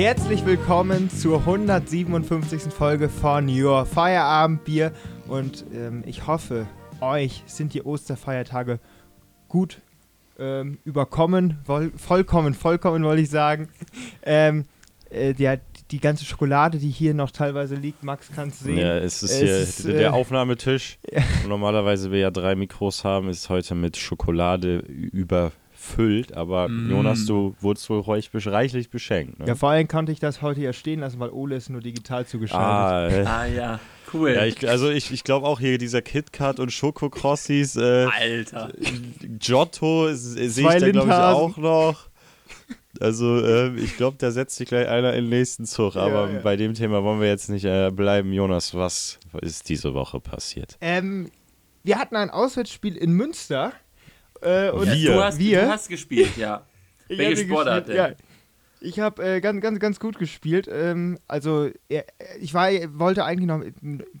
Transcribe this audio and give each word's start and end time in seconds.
Herzlich 0.00 0.46
willkommen 0.46 1.10
zur 1.10 1.40
157. 1.40 2.72
Folge 2.72 3.08
von 3.08 3.48
Your 3.48 3.84
Feierabendbier 3.84 4.92
und 5.26 5.64
ähm, 5.74 6.04
ich 6.06 6.28
hoffe, 6.28 6.68
euch 7.00 7.42
sind 7.46 7.74
die 7.74 7.82
Osterfeiertage 7.82 8.78
gut 9.48 9.80
ähm, 10.38 10.78
überkommen, 10.84 11.58
voll, 11.64 11.90
vollkommen, 11.96 12.54
vollkommen 12.54 13.02
wollte 13.02 13.22
ich 13.22 13.30
sagen. 13.30 13.70
Ähm, 14.22 14.66
äh, 15.10 15.34
der, 15.34 15.58
die 15.90 15.98
ganze 15.98 16.24
Schokolade, 16.24 16.78
die 16.78 16.90
hier 16.90 17.12
noch 17.12 17.32
teilweise 17.32 17.74
liegt, 17.74 18.04
Max 18.04 18.30
kann 18.30 18.50
es 18.50 18.60
sehen. 18.60 18.78
Ja, 18.78 18.98
es 18.98 19.24
ist 19.24 19.40
hier 19.40 19.58
ist, 19.58 19.84
der 19.84 20.00
äh, 20.00 20.06
Aufnahmetisch. 20.06 20.98
Ja. 21.10 21.22
Normalerweise 21.48 22.12
wir 22.12 22.20
ja 22.20 22.30
drei 22.30 22.54
Mikros 22.54 23.02
haben, 23.02 23.30
ist 23.30 23.48
heute 23.48 23.74
mit 23.74 23.96
Schokolade 23.96 24.84
überfüllt. 25.88 26.36
Aber 26.36 26.68
Mm. 26.68 26.90
Jonas, 26.90 27.26
du 27.26 27.54
wurdest 27.60 27.88
wohl 27.90 28.00
reichlich, 28.00 28.46
reichlich 28.46 28.90
beschenkt. 28.90 29.38
Ne? 29.38 29.46
Ja, 29.46 29.54
vor 29.54 29.70
allem 29.70 29.88
konnte 29.88 30.12
ich 30.12 30.20
das 30.20 30.42
heute 30.42 30.60
ja 30.60 30.72
stehen 30.72 31.00
lassen, 31.00 31.18
weil 31.20 31.30
Ole 31.30 31.56
ist 31.56 31.70
nur 31.70 31.80
digital 31.80 32.26
zugeschaltet. 32.26 33.26
ah, 33.26 33.44
äh, 33.44 33.46
Ah 33.46 33.46
ja, 33.46 33.80
cool. 34.12 34.30
ja, 34.32 34.44
ich, 34.44 34.68
also 34.68 34.90
ich, 34.90 35.10
ich 35.12 35.24
glaube 35.24 35.46
auch 35.46 35.60
hier 35.60 35.78
dieser 35.78 36.02
KitKat 36.02 36.60
und 36.60 36.72
Schokokrossis, 36.72 37.76
äh, 37.76 38.06
Alter. 38.06 38.70
Giotto 39.38 40.12
sehe 40.12 40.46
ich 40.46 40.80
da 40.80 40.90
glaube 40.90 41.08
ich 41.08 41.14
auch 41.14 41.56
noch. 41.56 42.08
Also 43.00 43.44
ähm, 43.44 43.78
ich 43.78 43.96
glaube, 43.96 44.16
da 44.18 44.32
setzt 44.32 44.56
sich 44.56 44.68
gleich 44.68 44.88
einer 44.88 45.12
in 45.14 45.24
den 45.26 45.30
nächsten 45.30 45.66
Zug. 45.66 45.94
Aber 45.94 46.28
ja. 46.30 46.40
bei 46.40 46.56
dem 46.56 46.74
Thema 46.74 47.04
wollen 47.04 47.20
wir 47.20 47.28
jetzt 47.28 47.48
nicht 47.48 47.64
äh, 47.64 47.90
bleiben. 47.92 48.32
Jonas, 48.32 48.74
was 48.74 49.20
ist 49.40 49.68
diese 49.68 49.94
Woche 49.94 50.18
passiert? 50.20 50.76
Ähm, 50.80 51.30
wir 51.84 51.98
hatten 51.98 52.16
ein 52.16 52.30
Auswärtsspiel 52.30 52.96
in 52.96 53.12
Münster. 53.12 53.72
Äh, 54.42 54.70
und 54.70 54.90
Wir. 54.92 55.12
Du 55.12 55.22
hast, 55.22 55.38
Wir? 55.38 55.62
du 55.62 55.68
hast 55.68 55.88
gespielt, 55.88 56.36
ja. 56.36 56.62
Ich 57.10 57.16
Welche 57.16 57.40
hatte 57.40 57.46
Sportart 57.48 57.86
gespielt, 57.86 58.06
denn? 58.06 58.12
Ja. 58.12 58.27
Ich 58.80 59.00
habe 59.00 59.22
äh, 59.24 59.40
ganz, 59.40 59.60
ganz, 59.60 59.80
ganz 59.80 59.98
gut 60.00 60.18
gespielt. 60.18 60.68
Ähm, 60.72 61.18
also 61.26 61.68
äh, 61.88 62.02
ich 62.40 62.54
war, 62.54 62.68
wollte 62.98 63.24
eigentlich 63.24 63.46
noch, 63.48 63.62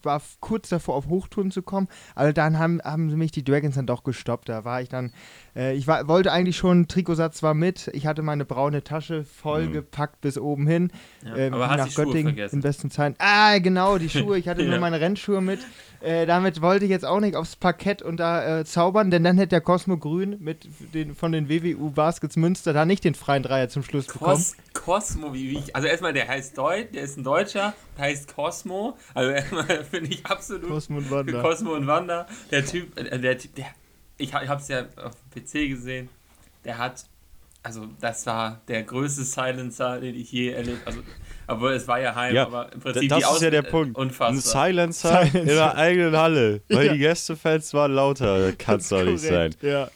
war 0.02 0.20
kurz 0.40 0.68
davor 0.68 0.96
auf 0.96 1.06
Hochtouren 1.06 1.50
zu 1.50 1.62
kommen, 1.62 1.86
aber 2.14 2.32
dann 2.32 2.58
haben, 2.58 2.80
haben 2.82 3.08
sie 3.10 3.16
mich 3.16 3.30
die 3.30 3.44
Dragons 3.44 3.76
dann 3.76 3.86
doch 3.86 4.02
gestoppt. 4.04 4.48
Da 4.48 4.64
war 4.64 4.82
ich 4.82 4.88
dann, 4.88 5.12
äh, 5.54 5.74
ich 5.74 5.86
war, 5.86 6.08
wollte 6.08 6.32
eigentlich 6.32 6.56
schon, 6.56 6.88
Trikotsatz 6.88 7.42
war 7.42 7.54
mit. 7.54 7.88
Ich 7.92 8.06
hatte 8.06 8.22
meine 8.22 8.44
braune 8.44 8.82
Tasche 8.82 9.24
vollgepackt 9.24 10.20
bis 10.20 10.38
oben 10.38 10.66
hin. 10.66 10.90
ja. 11.24 11.36
ähm, 11.36 11.54
Aber 11.54 11.68
hast 11.70 11.78
nach 11.78 11.86
die 11.86 11.92
Schuhe 11.92 12.04
Göttingen 12.06 12.28
in 12.28 12.34
vergessen. 12.36 12.60
besten 12.60 12.90
Zeiten. 12.90 13.16
Ah, 13.18 13.58
genau, 13.58 13.98
die 13.98 14.08
Schuhe. 14.08 14.38
Ich 14.38 14.48
hatte 14.48 14.62
nur 14.64 14.74
Ja. 14.74 14.80
meine 14.80 15.00
Rennschuhe 15.00 15.40
mit. 15.40 15.60
Äh, 16.00 16.26
damit 16.26 16.62
wollte 16.62 16.84
ich 16.84 16.92
jetzt 16.92 17.04
auch 17.04 17.18
nicht 17.18 17.34
aufs 17.34 17.56
Parkett 17.56 18.02
und 18.02 18.18
da 18.18 18.60
äh, 18.60 18.64
zaubern, 18.64 19.10
denn 19.10 19.24
dann 19.24 19.36
hätte 19.36 19.48
der 19.48 19.60
Cosmo 19.60 19.96
Grün 19.98 20.36
mit 20.38 20.68
den, 20.94 21.16
von 21.16 21.32
den 21.32 21.48
WWU 21.48 21.90
Baskets 21.90 22.36
Münster 22.36 22.72
da 22.72 22.84
nicht 22.84 23.02
den 23.02 23.14
freien 23.16 23.42
Dreier 23.42 23.68
zum 23.68 23.82
Schluss 23.82 24.06
bekommen. 24.06 24.44
Cos 24.72 25.08
Cosmo, 25.08 25.34
wie, 25.34 25.50
wie 25.50 25.58
ich, 25.58 25.76
also 25.76 25.86
erstmal, 25.88 26.12
der 26.12 26.28
heißt 26.28 26.56
Deut, 26.56 26.94
der 26.94 27.02
ist 27.02 27.16
ein 27.18 27.24
Deutscher, 27.24 27.74
heißt 27.98 28.34
Cosmo. 28.34 28.96
Also 29.14 29.30
erstmal 29.30 29.84
finde 29.90 30.10
ich 30.10 30.24
absolut 30.26 30.68
Cosmo 30.68 30.98
und 30.98 31.04
für 31.04 31.10
Wanda. 31.10 31.42
Cosmo 31.42 31.72
und 31.74 31.86
Wanda. 31.86 32.26
Der 32.50 32.64
Typ, 32.64 32.98
äh, 32.98 33.18
der 33.18 33.36
Typ, 33.38 33.54
der, 33.54 33.66
ich, 34.16 34.28
ich 34.28 34.34
habe 34.34 34.60
es 34.60 34.68
ja 34.68 34.86
auf 34.96 35.12
dem 35.34 35.42
PC 35.44 35.68
gesehen, 35.70 36.08
der 36.64 36.78
hat, 36.78 37.04
also 37.62 37.86
das 38.00 38.24
war 38.26 38.60
der 38.68 38.82
größte 38.84 39.24
Silencer, 39.24 40.00
den 40.00 40.14
ich 40.14 40.32
je 40.32 40.50
erlebt 40.50 40.86
habe. 40.86 40.98
Also, 40.98 41.02
aber 41.46 41.72
es 41.72 41.88
war 41.88 41.98
ja 42.00 42.14
heim, 42.14 42.34
Ja, 42.34 42.46
aber 42.46 42.72
im 42.72 42.80
Prinzip 42.80 43.08
das 43.08 43.18
die 43.18 43.22
ist 43.24 43.28
Aus 43.30 43.40
ja 43.40 43.50
der 43.50 43.62
Punkt. 43.62 43.96
Ein 43.96 44.02
Unfassbar. 44.02 44.66
Silencer, 44.66 45.22
in 45.22 45.30
Silencer. 45.30 45.54
der 45.54 45.74
eigenen 45.76 46.16
Halle. 46.16 46.62
Weil 46.68 46.86
Ja. 46.86 46.92
die 46.92 46.98
Gästefans 46.98 47.72
waren 47.74 47.92
lauter. 47.94 48.52
Kann 48.52 48.76
es 48.78 48.88
doch 48.88 49.02
nicht 49.02 49.20
sein. 49.20 49.54
Ja. 49.62 49.88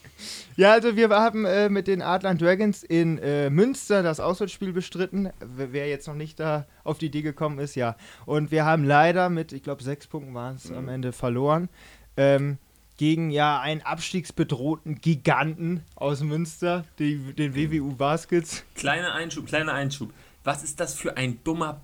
Ja, 0.56 0.72
also 0.72 0.96
wir 0.96 1.08
haben 1.10 1.44
äh, 1.44 1.68
mit 1.68 1.86
den 1.86 2.02
Adler 2.02 2.34
Dragons 2.34 2.82
in 2.82 3.18
äh, 3.18 3.50
Münster 3.50 4.02
das 4.02 4.20
Auswärtsspiel 4.20 4.72
bestritten. 4.72 5.30
Wer 5.40 5.88
jetzt 5.88 6.06
noch 6.06 6.14
nicht 6.14 6.40
da 6.40 6.66
auf 6.84 6.98
die 6.98 7.06
Idee 7.06 7.22
gekommen 7.22 7.58
ist, 7.58 7.74
ja. 7.74 7.96
Und 8.26 8.50
wir 8.50 8.64
haben 8.64 8.84
leider 8.84 9.28
mit, 9.28 9.52
ich 9.52 9.62
glaube, 9.62 9.82
sechs 9.82 10.06
Punkten 10.06 10.34
waren 10.34 10.56
es 10.56 10.70
am 10.70 10.88
Ende 10.88 11.12
verloren. 11.12 11.68
Ähm, 12.16 12.58
gegen 12.98 13.30
ja 13.30 13.60
einen 13.60 13.82
abstiegsbedrohten 13.82 15.00
Giganten 15.00 15.82
aus 15.96 16.22
Münster, 16.22 16.84
die, 16.98 17.32
den 17.32 17.54
WWU 17.54 17.96
Baskets. 17.96 18.64
Kleiner 18.74 19.14
Einschub, 19.14 19.46
kleiner 19.46 19.72
Einschub. 19.72 20.12
Was 20.44 20.62
ist 20.62 20.78
das 20.78 20.94
für 20.94 21.16
ein 21.16 21.38
dummer 21.42 21.80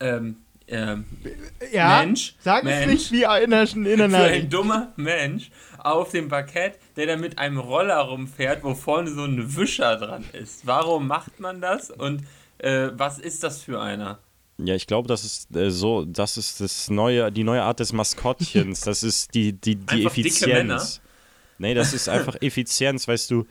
ähm, 0.00 0.36
ähm, 0.68 1.04
Ja, 1.72 2.00
Mensch? 2.04 2.34
sag 2.40 2.64
Mensch. 2.64 2.84
es 2.86 3.10
nicht 3.10 3.12
wie 3.12 3.42
in 3.44 3.50
der, 3.50 3.62
in 3.72 3.84
der 3.84 3.96
für 3.96 4.04
ein 4.04 4.10
Nachricht. 4.10 4.52
dummer 4.52 4.92
Mensch 4.96 5.50
auf 5.78 6.10
dem 6.10 6.28
Parkett, 6.28 6.78
der 6.96 7.06
da 7.06 7.16
mit 7.16 7.38
einem 7.38 7.58
Roller 7.58 7.98
rumfährt, 8.00 8.64
wo 8.64 8.74
vorne 8.74 9.10
so 9.10 9.24
ein 9.24 9.56
Wischer 9.56 9.96
dran 9.96 10.24
ist. 10.32 10.66
Warum 10.66 11.06
macht 11.06 11.38
man 11.40 11.60
das 11.60 11.90
und 11.90 12.22
äh, 12.58 12.88
was 12.94 13.18
ist 13.18 13.42
das 13.44 13.62
für 13.62 13.80
einer? 13.80 14.18
Ja, 14.58 14.74
ich 14.74 14.86
glaube, 14.86 15.06
das 15.06 15.22
ist 15.24 15.54
äh, 15.54 15.70
so, 15.70 16.04
das 16.06 16.36
ist 16.38 16.60
das 16.60 16.88
neue, 16.90 17.30
die 17.30 17.44
neue 17.44 17.62
Art 17.62 17.78
des 17.78 17.92
Maskottchens. 17.92 18.80
Das 18.80 19.02
ist 19.02 19.34
die, 19.34 19.52
die, 19.52 19.76
die 19.76 20.06
Einfach 20.06 20.14
dicke 20.14 20.46
Männer? 20.48 20.76
Effizienz. 20.76 21.00
Nee, 21.58 21.74
das 21.74 21.92
ist 21.94 22.08
einfach 22.08 22.36
Effizienz, 22.40 23.06
weißt 23.06 23.30
du, 23.30 23.46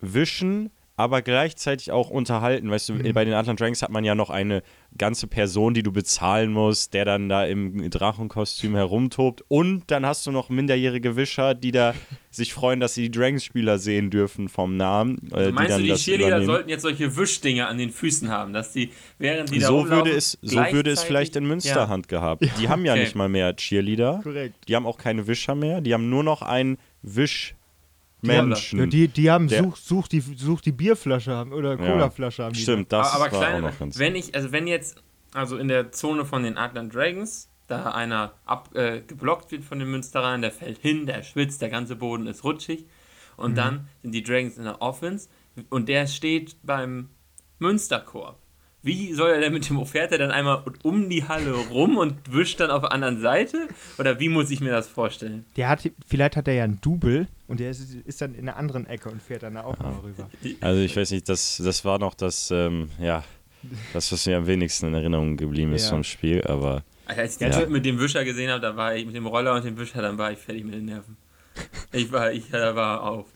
wischen, 0.00 0.70
aber 0.96 1.22
gleichzeitig 1.22 1.90
auch 1.90 2.10
unterhalten. 2.10 2.70
Weißt 2.70 2.88
du, 2.90 2.94
Mhm. 2.94 3.12
bei 3.14 3.24
den 3.24 3.34
Atlant 3.34 3.58
Dragons 3.60 3.82
hat 3.82 3.90
man 3.90 4.04
ja 4.04 4.14
noch 4.14 4.28
eine 4.30 4.62
ganze 4.98 5.26
Person, 5.26 5.72
die 5.72 5.82
du 5.82 5.90
bezahlen 5.90 6.52
musst, 6.52 6.92
der 6.92 7.04
dann 7.06 7.28
da 7.30 7.44
im 7.46 7.88
Drachenkostüm 7.90 8.74
herumtobt. 8.74 9.42
Und 9.48 9.84
dann 9.90 10.04
hast 10.04 10.26
du 10.26 10.30
noch 10.32 10.50
minderjährige 10.50 11.16
Wischer, 11.16 11.54
die 11.54 11.72
da 11.72 11.94
sich 12.30 12.52
freuen, 12.52 12.78
dass 12.78 12.94
sie 12.94 13.08
die 13.08 13.10
Dragons-Spieler 13.18 13.78
sehen 13.78 14.10
dürfen 14.10 14.48
vom 14.50 14.76
Namen. 14.76 15.28
Äh, 15.32 15.36
Also 15.36 15.52
meinst 15.52 15.70
dann 15.72 15.80
du, 15.80 15.86
die 15.88 15.94
Cheerleader 15.94 16.44
sollten 16.44 16.68
jetzt 16.68 16.82
solche 16.82 17.16
Wischdinger 17.16 17.68
an 17.68 17.78
den 17.78 17.90
Füßen 17.90 18.28
haben, 18.28 18.52
dass 18.52 18.72
die, 18.72 18.90
während 19.18 19.50
die 19.50 19.60
da 19.60 19.68
so 19.68 19.88
würde 19.88 20.10
es 20.10 20.38
so 20.42 20.56
würde 20.58 20.90
es 20.90 21.02
vielleicht 21.02 21.36
in 21.36 21.46
Münster 21.46 21.74
Ja. 21.74 21.88
Hand 21.88 22.08
gehabt. 22.08 22.44
Die 22.60 22.68
haben 22.68 22.84
ja 22.84 22.92
Okay. 22.92 23.02
nicht 23.02 23.14
mal 23.16 23.28
mehr 23.30 23.56
Cheerleader. 23.56 24.20
Korrekt. 24.22 24.68
Die 24.68 24.76
haben 24.76 24.86
auch 24.86 24.98
keine 24.98 25.26
Wischer 25.26 25.54
mehr. 25.54 25.80
Die 25.80 25.94
haben 25.94 26.10
nur 26.10 26.22
noch 26.22 26.42
einen 26.42 26.76
Wischmenschen. 28.22 28.78
Ja, 28.78 28.86
die, 28.86 29.08
die 29.08 29.30
haben 29.30 29.48
Der- 29.48 29.62
such, 29.64 29.76
such, 29.76 30.08
die, 30.08 30.20
such 30.20 30.60
die 30.60 30.72
Bierflasche 30.72 31.32
haben 31.32 31.52
oder 31.52 31.70
Ja. 31.70 31.76
Colaflasche 31.76 32.44
haben. 32.44 32.52
Die 32.54 32.60
Stimmt, 32.60 32.92
das 32.92 33.12
aber, 33.12 33.24
aber 33.26 33.32
war 33.32 33.40
kleine, 33.40 33.56
auch 33.66 33.70
noch 33.72 33.78
ganz. 33.78 33.98
wenn 33.98 34.14
ich, 34.14 34.34
also 34.34 34.52
wenn 34.52 34.66
jetzt, 34.66 35.02
also 35.34 35.56
in 35.56 35.68
der 35.68 35.92
Zone 35.92 36.24
von 36.24 36.42
den 36.42 36.56
Atlant 36.56 36.94
Dragons, 36.94 37.48
da 37.68 37.90
einer 37.92 38.32
ab, 38.44 38.74
äh, 38.74 39.00
geblockt 39.00 39.50
wird 39.50 39.64
von 39.64 39.78
den 39.78 39.90
Münsterern, 39.90 40.42
der 40.42 40.50
fällt 40.52 40.78
hin, 40.78 41.06
der 41.06 41.22
schwitzt, 41.22 41.62
der 41.62 41.70
ganze 41.70 41.96
Boden 41.96 42.26
ist 42.26 42.44
rutschig 42.44 42.84
und 43.36 43.56
dann 43.56 43.88
sind 44.02 44.12
die 44.12 44.22
Dragons 44.22 44.58
in 44.58 44.64
der 44.64 44.80
Offense 44.82 45.28
und 45.70 45.88
der 45.88 46.06
steht 46.06 46.56
beim 46.62 47.08
Münsterkorb. 47.58 48.38
Wie 48.84 49.12
soll 49.14 49.30
er 49.30 49.40
denn 49.40 49.52
mit 49.52 49.68
dem 49.68 49.80
er 49.94 50.18
dann 50.18 50.32
einmal 50.32 50.64
um 50.82 51.08
die 51.08 51.26
Halle 51.28 51.52
rum 51.70 51.96
und 51.96 52.14
wischt 52.32 52.58
dann 52.58 52.72
auf 52.72 52.80
der 52.82 52.90
anderen 52.90 53.20
Seite? 53.20 53.68
Oder 53.96 54.18
wie 54.18 54.28
muss 54.28 54.50
ich 54.50 54.60
mir 54.60 54.72
das 54.72 54.88
vorstellen? 54.88 55.44
Der 55.56 55.68
hat, 55.68 55.88
vielleicht 56.06 56.36
hat 56.36 56.48
er 56.48 56.54
ja 56.54 56.64
einen 56.64 56.80
Double 56.80 57.28
und 57.52 57.60
der 57.60 57.70
ist, 57.70 57.94
ist 57.94 58.20
dann 58.20 58.34
in 58.34 58.46
der 58.46 58.56
anderen 58.56 58.86
Ecke 58.86 59.08
und 59.08 59.22
fährt 59.22 59.42
dann 59.44 59.54
da 59.54 59.62
auch 59.64 59.78
mal 59.78 59.92
rüber. 60.02 60.28
Also 60.60 60.80
ich 60.80 60.96
weiß 60.96 61.10
nicht, 61.12 61.28
das, 61.28 61.60
das 61.64 61.84
war 61.84 61.98
noch 61.98 62.14
das, 62.14 62.50
ähm, 62.50 62.90
ja, 62.98 63.22
das, 63.92 64.10
was 64.10 64.26
mir 64.26 64.36
am 64.38 64.46
wenigsten 64.46 64.86
in 64.86 64.94
Erinnerung 64.94 65.36
geblieben 65.36 65.72
ist 65.72 65.84
Ja. 65.84 65.90
vom 65.90 66.02
Spiel, 66.04 66.42
aber 66.44 66.82
Als 67.06 67.32
ich 67.34 67.38
den 67.38 67.52
Ja. 67.52 67.60
Typ 67.60 67.68
mit 67.70 67.84
dem 67.84 67.98
Wischer 68.00 68.24
gesehen 68.24 68.50
habe, 68.50 68.60
da 68.60 68.76
war 68.76 68.94
ich 68.96 69.06
mit 69.06 69.14
dem 69.14 69.26
Roller 69.26 69.54
und 69.54 69.64
dem 69.64 69.76
Wischer, 69.78 70.02
dann 70.02 70.18
war 70.18 70.32
ich 70.32 70.38
fertig 70.38 70.64
mit 70.64 70.74
den 70.74 70.86
Nerven. 70.86 71.16
Ich 71.92 72.10
war, 72.10 72.32
ich 72.32 72.50
da 72.50 72.74
war 72.74 73.02
auf. 73.02 73.26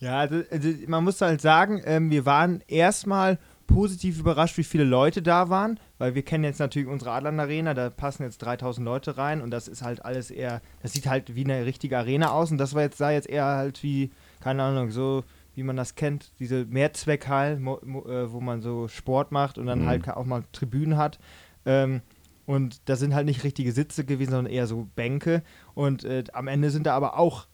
Ja, 0.00 0.20
also, 0.20 0.42
also 0.50 0.68
man 0.86 1.04
muss 1.04 1.20
halt 1.20 1.40
sagen, 1.40 1.82
ähm, 1.84 2.10
wir 2.10 2.24
waren 2.24 2.62
erstmal 2.68 3.38
positiv 3.66 4.20
überrascht, 4.20 4.56
wie 4.56 4.64
viele 4.64 4.84
Leute 4.84 5.22
da 5.22 5.48
waren, 5.50 5.78
weil 5.98 6.14
wir 6.14 6.22
kennen 6.22 6.44
jetzt 6.44 6.60
natürlich 6.60 6.88
unsere 6.88 7.10
Adland 7.12 7.38
Arena, 7.40 7.74
da 7.74 7.90
passen 7.90 8.22
jetzt 8.22 8.38
3000 8.38 8.84
Leute 8.84 9.18
rein 9.18 9.40
und 9.40 9.50
das 9.50 9.68
ist 9.68 9.82
halt 9.82 10.04
alles 10.04 10.30
eher, 10.30 10.60
das 10.82 10.92
sieht 10.92 11.06
halt 11.06 11.34
wie 11.34 11.44
eine 11.44 11.66
richtige 11.66 11.98
Arena 11.98 12.30
aus 12.30 12.50
und 12.50 12.58
das 12.58 12.74
war 12.74 12.82
jetzt 12.82 12.98
sah 12.98 13.10
jetzt 13.10 13.28
eher 13.28 13.44
halt 13.44 13.82
wie, 13.82 14.10
keine 14.40 14.62
Ahnung, 14.62 14.90
so 14.90 15.24
wie 15.54 15.64
man 15.64 15.76
das 15.76 15.96
kennt, 15.96 16.30
diese 16.38 16.64
Mehrzweckhallen, 16.66 17.66
äh, 17.66 18.32
wo 18.32 18.40
man 18.40 18.62
so 18.62 18.86
Sport 18.86 19.32
macht 19.32 19.58
und 19.58 19.66
dann 19.66 19.80
Mhm. 19.82 19.86
halt 19.86 20.08
auch 20.08 20.24
mal 20.24 20.44
Tribünen 20.52 20.96
hat. 20.96 21.18
Ähm, 21.66 22.00
und 22.46 22.88
da 22.88 22.96
sind 22.96 23.12
halt 23.14 23.26
nicht 23.26 23.42
richtige 23.44 23.72
Sitze 23.72 24.04
gewesen, 24.04 24.30
sondern 24.30 24.52
eher 24.52 24.66
so 24.66 24.86
Bänke. 24.94 25.42
Und 25.74 26.04
äh, 26.04 26.24
am 26.32 26.46
Ende 26.48 26.70
sind 26.70 26.86
da 26.86 26.94
aber 26.94 27.18
auch 27.18 27.46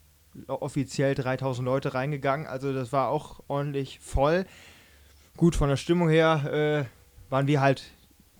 offiziell 0.46 1.14
3000 1.14 1.64
Leute 1.64 1.94
reingegangen. 1.94 2.46
Also 2.46 2.72
das 2.72 2.92
war 2.92 3.08
auch 3.08 3.40
ordentlich 3.48 3.98
voll. 4.00 4.44
Gut, 5.36 5.56
von 5.56 5.68
der 5.68 5.76
Stimmung 5.76 6.08
her 6.10 6.86
äh, 6.86 7.30
waren 7.30 7.46
wir 7.46 7.60
halt 7.60 7.84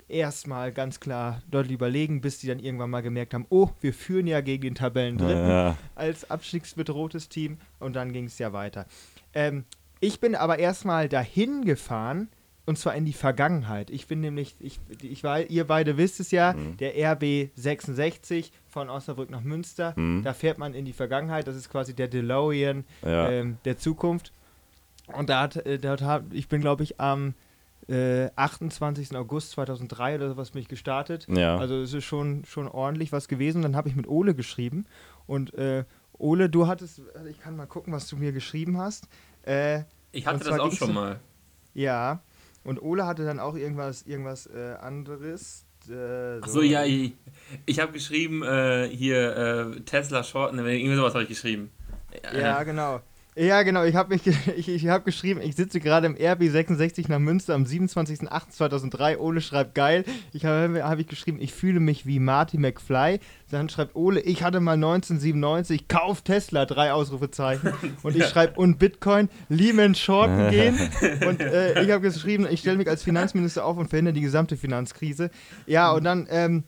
erstmal 0.08 0.72
ganz 0.72 1.00
klar 1.00 1.42
deutlich 1.50 1.74
überlegen, 1.74 2.20
bis 2.20 2.38
die 2.38 2.46
dann 2.46 2.58
irgendwann 2.58 2.90
mal 2.90 3.02
gemerkt 3.02 3.34
haben, 3.34 3.46
oh, 3.50 3.70
wir 3.80 3.92
führen 3.94 4.26
ja 4.26 4.40
gegen 4.40 4.62
den 4.62 4.74
Tabellendritten 4.74 5.48
ja, 5.48 5.76
als 5.94 6.30
abstiegsbedrohtes 6.30 7.28
Team 7.28 7.58
und 7.80 7.94
dann 7.96 8.12
ging 8.12 8.26
es 8.26 8.38
ja 8.38 8.52
weiter. 8.52 8.86
Ähm, 9.32 9.64
ich 10.00 10.20
bin 10.20 10.34
aber 10.34 10.58
erstmal 10.58 11.08
dahin 11.08 11.64
gefahren 11.64 12.28
und 12.66 12.78
zwar 12.78 12.94
in 12.94 13.04
die 13.04 13.12
Vergangenheit. 13.12 13.90
Ich 13.90 14.06
bin 14.06 14.20
nämlich, 14.20 14.56
ich, 14.60 14.78
ich 15.02 15.22
war, 15.24 15.40
ihr 15.42 15.66
beide 15.66 15.96
wisst 15.96 16.20
es 16.20 16.30
ja, 16.30 16.52
Mhm. 16.54 16.76
der 16.78 17.12
RB 17.12 17.50
66 17.56 18.52
von 18.68 18.88
Osnabrück 18.88 19.30
nach 19.30 19.42
Münster. 19.42 19.92
Mhm. 19.96 20.22
Da 20.22 20.32
fährt 20.32 20.58
man 20.58 20.74
in 20.74 20.84
die 20.84 20.92
Vergangenheit. 20.94 21.46
Das 21.46 21.56
ist 21.56 21.70
quasi 21.70 21.94
der 21.94 22.08
DeLorean 22.08 22.84
ja. 23.02 23.30
ähm, 23.30 23.58
der 23.64 23.76
Zukunft. 23.78 24.32
Und 25.08 25.28
da 25.28 25.42
hat, 25.42 25.56
äh, 25.56 25.78
dort 25.78 26.00
hab, 26.02 26.32
ich 26.32 26.48
bin, 26.48 26.62
glaube 26.62 26.82
ich, 26.82 26.98
am 27.00 27.34
äh, 27.88 28.30
28. 28.36 29.14
August 29.16 29.50
2003 29.52 30.16
oder 30.16 30.28
sowas 30.30 30.50
bin 30.52 30.62
ich 30.62 30.68
gestartet. 30.68 31.26
Ja. 31.28 31.56
Also 31.58 31.80
es 31.82 31.92
ist 31.92 32.04
schon, 32.04 32.44
schon 32.44 32.68
ordentlich 32.68 33.12
was 33.12 33.28
gewesen. 33.28 33.62
Dann 33.62 33.76
habe 33.76 33.88
ich 33.88 33.96
mit 33.96 34.06
Ole 34.08 34.34
geschrieben. 34.34 34.86
Und 35.26 35.54
äh, 35.54 35.84
Ole, 36.18 36.48
du 36.48 36.66
hattest, 36.66 37.00
also 37.14 37.28
ich 37.28 37.40
kann 37.40 37.56
mal 37.56 37.66
gucken, 37.66 37.92
was 37.92 38.08
du 38.08 38.16
mir 38.16 38.32
geschrieben 38.32 38.78
hast. 38.78 39.08
Äh, 39.46 39.82
Ich 40.12 40.26
hatte 40.26 40.44
das 40.44 40.58
auch 40.60 40.72
schon 40.72 40.88
so- 40.88 40.94
mal. 40.94 41.20
ja. 41.74 42.20
Und 42.62 42.80
Ole 42.80 43.04
hatte 43.04 43.26
dann 43.26 43.40
auch 43.40 43.56
irgendwas, 43.56 44.02
irgendwas 44.04 44.46
äh, 44.46 44.74
anderes. 44.80 45.66
Äh, 45.90 46.38
Achso, 46.40 46.62
ja, 46.62 46.82
ich, 46.84 47.12
ich 47.66 47.78
habe 47.78 47.92
geschrieben, 47.92 48.42
äh, 48.42 48.88
hier 48.88 49.36
äh, 49.76 49.80
Tesla 49.82 50.22
Short, 50.24 50.54
ne, 50.54 50.62
irgendwie 50.74 50.96
sowas 50.96 51.12
habe 51.12 51.24
ich 51.24 51.28
geschrieben. 51.28 51.70
Ja, 52.32 52.62
genau. 52.62 53.00
Ja, 53.36 53.62
genau. 53.62 53.82
Ich 53.82 53.96
habe 53.96 54.14
ich, 54.56 54.68
ich 54.68 54.88
habe 54.88 55.04
geschrieben, 55.04 55.40
ich 55.42 55.56
sitze 55.56 55.80
gerade 55.80 56.06
im 56.06 56.14
RB 56.14 56.44
66 56.44 57.08
nach 57.08 57.18
Münster 57.18 57.54
am 57.54 57.64
27.08.2003. 57.64 59.18
Ole 59.18 59.40
schreibt 59.40 59.74
geil. 59.74 60.04
Ich 60.32 60.44
habe 60.44 60.84
hab 60.84 60.98
ich 60.98 61.08
geschrieben, 61.08 61.38
ich 61.40 61.52
fühle 61.52 61.80
mich 61.80 62.06
wie 62.06 62.20
Marty 62.20 62.58
McFly. 62.58 63.18
Dann 63.50 63.68
schreibt 63.68 63.96
Ole, 63.96 64.20
ich 64.20 64.42
hatte 64.42 64.60
mal 64.60 64.74
1997, 64.74 65.88
kauf 65.88 66.22
Tesla, 66.22 66.64
drei 66.64 66.92
Ausrufezeichen. 66.92 67.72
Und 68.02 68.16
ich 68.16 68.26
schreibe, 68.26 68.58
und 68.60 68.78
Bitcoin, 68.78 69.28
Lehman 69.48 69.94
Shorten 69.94 70.48
gehen. 70.50 70.78
Und 71.26 71.40
äh, 71.40 71.82
ich 71.82 71.90
habe 71.90 72.00
geschrieben, 72.00 72.46
ich 72.50 72.60
stelle 72.60 72.76
mich 72.76 72.88
als 72.88 73.02
Finanzminister 73.02 73.64
auf 73.64 73.76
und 73.76 73.88
verhindere 73.88 74.14
die 74.14 74.20
gesamte 74.20 74.56
Finanzkrise. 74.56 75.30
Ja, 75.66 75.92
und 75.92 76.04
dann, 76.04 76.26
ähm, 76.30 76.64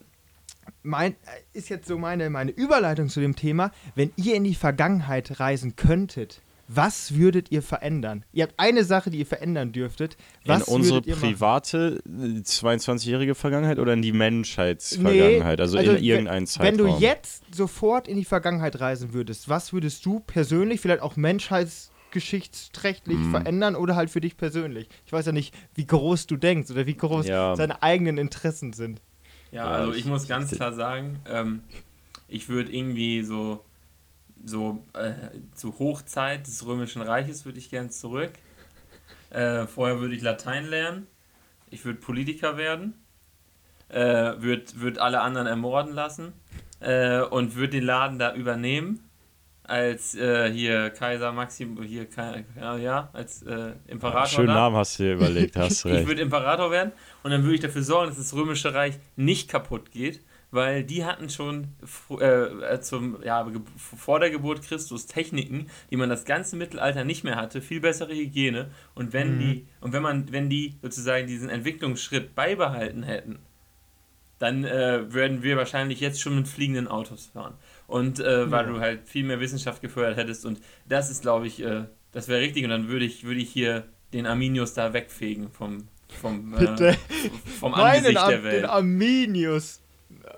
mein, 0.82 1.12
äh, 1.12 1.16
ist 1.52 1.68
jetzt 1.68 1.86
so 1.86 1.98
meine, 1.98 2.30
meine 2.30 2.50
Überleitung 2.50 3.08
zu 3.08 3.20
dem 3.20 3.36
Thema. 3.36 3.72
Wenn 3.94 4.12
ihr 4.16 4.34
in 4.34 4.44
die 4.44 4.54
Vergangenheit 4.54 5.40
reisen 5.40 5.76
könntet, 5.76 6.40
was 6.68 7.14
würdet 7.14 7.50
ihr 7.52 7.62
verändern? 7.62 8.24
Ihr 8.32 8.44
habt 8.44 8.54
eine 8.58 8.84
Sache, 8.84 9.10
die 9.10 9.18
ihr 9.18 9.26
verändern 9.26 9.72
dürftet. 9.72 10.16
Was 10.44 10.66
in 10.68 10.74
unsere 10.74 11.02
private 11.02 12.00
äh, 12.06 12.40
22-jährige 12.40 13.34
Vergangenheit 13.34 13.78
oder 13.78 13.92
in 13.92 14.02
die 14.02 14.12
Menschheitsvergangenheit? 14.12 15.60
also, 15.60 15.78
in 15.78 15.86
wenn- 15.86 16.02
irgendeinen 16.02 16.46
Zeitraum. 16.46 16.78
Wenn 16.78 16.78
du 16.78 16.98
jetzt 16.98 17.44
sofort 17.54 18.08
in 18.08 18.16
die 18.16 18.24
Vergangenheit 18.24 18.80
reisen 18.80 19.12
würdest, 19.12 19.48
was 19.48 19.72
würdest 19.72 20.04
du 20.06 20.20
persönlich, 20.20 20.80
vielleicht 20.80 21.02
auch 21.02 21.16
menschheitsgeschichtsträchtlich 21.16 23.18
Mhm. 23.18 23.30
verändern 23.30 23.76
oder 23.76 23.96
halt 23.96 24.10
für 24.10 24.20
dich 24.20 24.36
persönlich? 24.36 24.88
Ich 25.06 25.12
weiß 25.12 25.26
ja 25.26 25.32
nicht, 25.32 25.54
wie 25.74 25.86
groß 25.86 26.26
du 26.26 26.36
denkst 26.36 26.70
oder 26.70 26.86
wie 26.86 26.94
groß 26.96 27.26
Ja. 27.26 27.54
deine 27.54 27.82
eigenen 27.82 28.18
Interessen 28.18 28.72
sind. 28.72 29.00
Ja, 29.52 29.66
also 29.66 29.92
ich- 29.92 29.98
ich 30.00 30.04
muss 30.06 30.26
ganz 30.26 30.50
klar 30.50 30.72
sagen, 30.72 31.20
ähm, 31.30 31.60
ich 32.28 32.48
würde 32.48 32.72
irgendwie 32.72 33.22
so, 33.22 33.60
so 34.46 34.84
äh, 34.94 35.12
zu 35.54 35.78
Hochzeit 35.78 36.46
des 36.46 36.64
Römischen 36.64 37.02
Reiches 37.02 37.44
würde 37.44 37.58
ich 37.58 37.68
gern 37.68 37.90
zurück. 37.90 38.30
Äh, 39.30 39.66
vorher 39.66 40.00
würde 40.00 40.14
ich 40.14 40.22
Latein 40.22 40.66
lernen. 40.66 41.06
Ich 41.70 41.84
würde 41.84 41.98
Politiker 41.98 42.56
werden. 42.56 42.94
Äh, 43.88 44.00
würde 44.38 44.64
würd 44.76 44.98
alle 44.98 45.20
anderen 45.20 45.46
ermorden 45.46 45.92
lassen. 45.92 46.32
Äh, 46.80 47.20
und 47.22 47.56
würde 47.56 47.70
den 47.70 47.84
Laden 47.84 48.18
da 48.18 48.34
übernehmen. 48.34 49.00
Als 49.64 50.14
äh, 50.14 50.48
hier 50.52 50.90
Kaiser 50.90 51.32
Maxim, 51.32 51.82
hier, 51.82 52.06
ja, 52.60 52.76
ja, 52.76 53.10
als 53.12 53.42
äh, 53.42 53.72
Imperator. 53.88 54.26
Schönen 54.28 54.46
da. 54.46 54.54
Namen 54.54 54.76
hast 54.76 55.00
du 55.00 55.02
dir 55.02 55.14
überlegt, 55.14 55.56
hast 55.56 55.84
Ich 55.86 55.92
recht. 55.92 56.06
würde 56.06 56.22
Imperator 56.22 56.70
werden 56.70 56.92
und 57.24 57.32
dann 57.32 57.42
würde 57.42 57.56
ich 57.56 57.60
dafür 57.62 57.82
sorgen, 57.82 58.10
dass 58.10 58.16
das 58.16 58.32
Römische 58.32 58.74
Reich 58.74 58.94
nicht 59.16 59.50
kaputt 59.50 59.90
geht, 59.90 60.20
weil 60.50 60.84
die 60.84 61.04
hatten 61.04 61.28
schon 61.28 61.68
fr- 61.84 62.20
äh, 62.62 62.80
zum, 62.80 63.22
ja, 63.22 63.46
vor 63.96 64.20
der 64.20 64.30
Geburt 64.30 64.62
Christus 64.62 65.06
Techniken, 65.06 65.66
die 65.90 65.96
man 65.96 66.08
das 66.08 66.24
ganze 66.24 66.56
Mittelalter 66.56 67.04
nicht 67.04 67.24
mehr 67.24 67.36
hatte, 67.36 67.60
viel 67.60 67.80
bessere 67.80 68.14
Hygiene 68.14 68.70
und 68.94 69.12
wenn 69.12 69.34
Mhm. 69.36 69.40
die 69.40 69.66
und 69.80 69.92
wenn 69.92 70.02
man 70.02 70.32
wenn 70.32 70.48
die 70.48 70.74
sozusagen 70.82 71.26
diesen 71.26 71.50
Entwicklungsschritt 71.50 72.34
beibehalten 72.34 73.02
hätten, 73.02 73.38
dann 74.38 74.64
äh, 74.64 75.12
würden 75.12 75.42
wir 75.42 75.56
wahrscheinlich 75.56 76.00
jetzt 76.00 76.20
schon 76.20 76.36
mit 76.36 76.46
fliegenden 76.46 76.88
Autos 76.88 77.26
fahren. 77.32 77.54
Und 77.86 78.20
äh, 78.20 78.50
weil 78.50 78.66
Ja. 78.66 78.72
du 78.72 78.80
halt 78.80 79.08
viel 79.08 79.24
mehr 79.24 79.40
Wissenschaft 79.40 79.80
gefördert 79.80 80.18
hättest. 80.18 80.44
Und 80.44 80.60
das 80.86 81.10
ist, 81.10 81.22
glaube 81.22 81.46
ich, 81.46 81.62
äh, 81.62 81.84
das 82.12 82.28
wäre 82.28 82.40
richtig. 82.42 82.62
Und 82.64 82.70
dann 82.70 82.88
würde 82.88 83.06
ich, 83.06 83.24
würde 83.24 83.40
ich 83.40 83.48
hier 83.50 83.84
den 84.12 84.26
Arminius 84.26 84.74
da 84.74 84.92
wegfegen 84.92 85.50
vom, 85.50 85.88
vom, 86.20 86.50
Bitte. 86.50 86.88
äh, 86.88 86.96
vom 87.58 87.72
Meinen 87.72 87.96
Angesicht 88.04 88.28
der 88.28 88.36
den 88.36 88.44
Welt. 88.44 88.64
Arminius. 88.66 89.80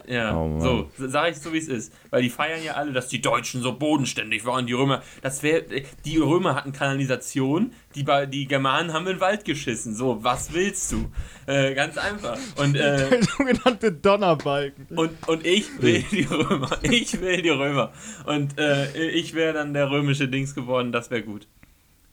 Ja, 0.07 0.37
Oh 0.37 0.59
so, 0.61 0.91
sage 0.97 1.31
ich 1.33 1.39
so 1.39 1.53
wie 1.53 1.59
es 1.59 1.69
ist. 1.69 1.93
Weil 2.11 2.23
die 2.23 2.31
feiern 2.31 2.63
ja 2.63 2.75
alle, 2.75 2.93
dass 2.93 3.09
die 3.09 3.21
Deutschen 3.21 3.63
so 3.63 3.73
bodenständig 3.73 4.45
waren, 4.45 4.67
die 4.67 4.73
Römer. 4.73 5.03
Das 5.23 5.43
wär, 5.43 5.63
die 6.05 6.17
Römer 6.17 6.55
hatten 6.55 6.73
Kanalisation, 6.73 7.73
die, 7.95 8.05
die 8.29 8.47
Germanen 8.47 8.93
haben 8.93 9.07
in 9.07 9.15
den 9.15 9.21
Wald 9.21 9.45
geschissen. 9.45 9.95
So, 9.95 10.23
was 10.25 10.53
willst 10.53 10.93
du? 10.93 11.11
Äh, 11.47 11.75
ganz 11.75 11.99
einfach. 11.99 12.39
Und 12.57 12.75
äh, 12.77 13.09
Der 13.11 13.23
sogenannte 13.23 13.93
Donnerbalken. 13.93 14.87
und, 14.97 15.29
und 15.29 15.47
ich 15.47 15.67
will 15.83 16.05
die 16.11 16.23
Römer. 16.25 16.71
Ich 16.83 17.21
will 17.21 17.43
die 17.43 17.49
Römer. 17.51 17.93
Und 18.25 18.59
äh, 18.59 19.09
ich 19.11 19.35
wäre 19.35 19.53
dann 19.53 19.75
der 19.75 19.91
römische 19.91 20.29
Dings 20.29 20.55
geworden, 20.55 20.93
das 20.93 21.11
wäre 21.11 21.23
gut. 21.23 21.47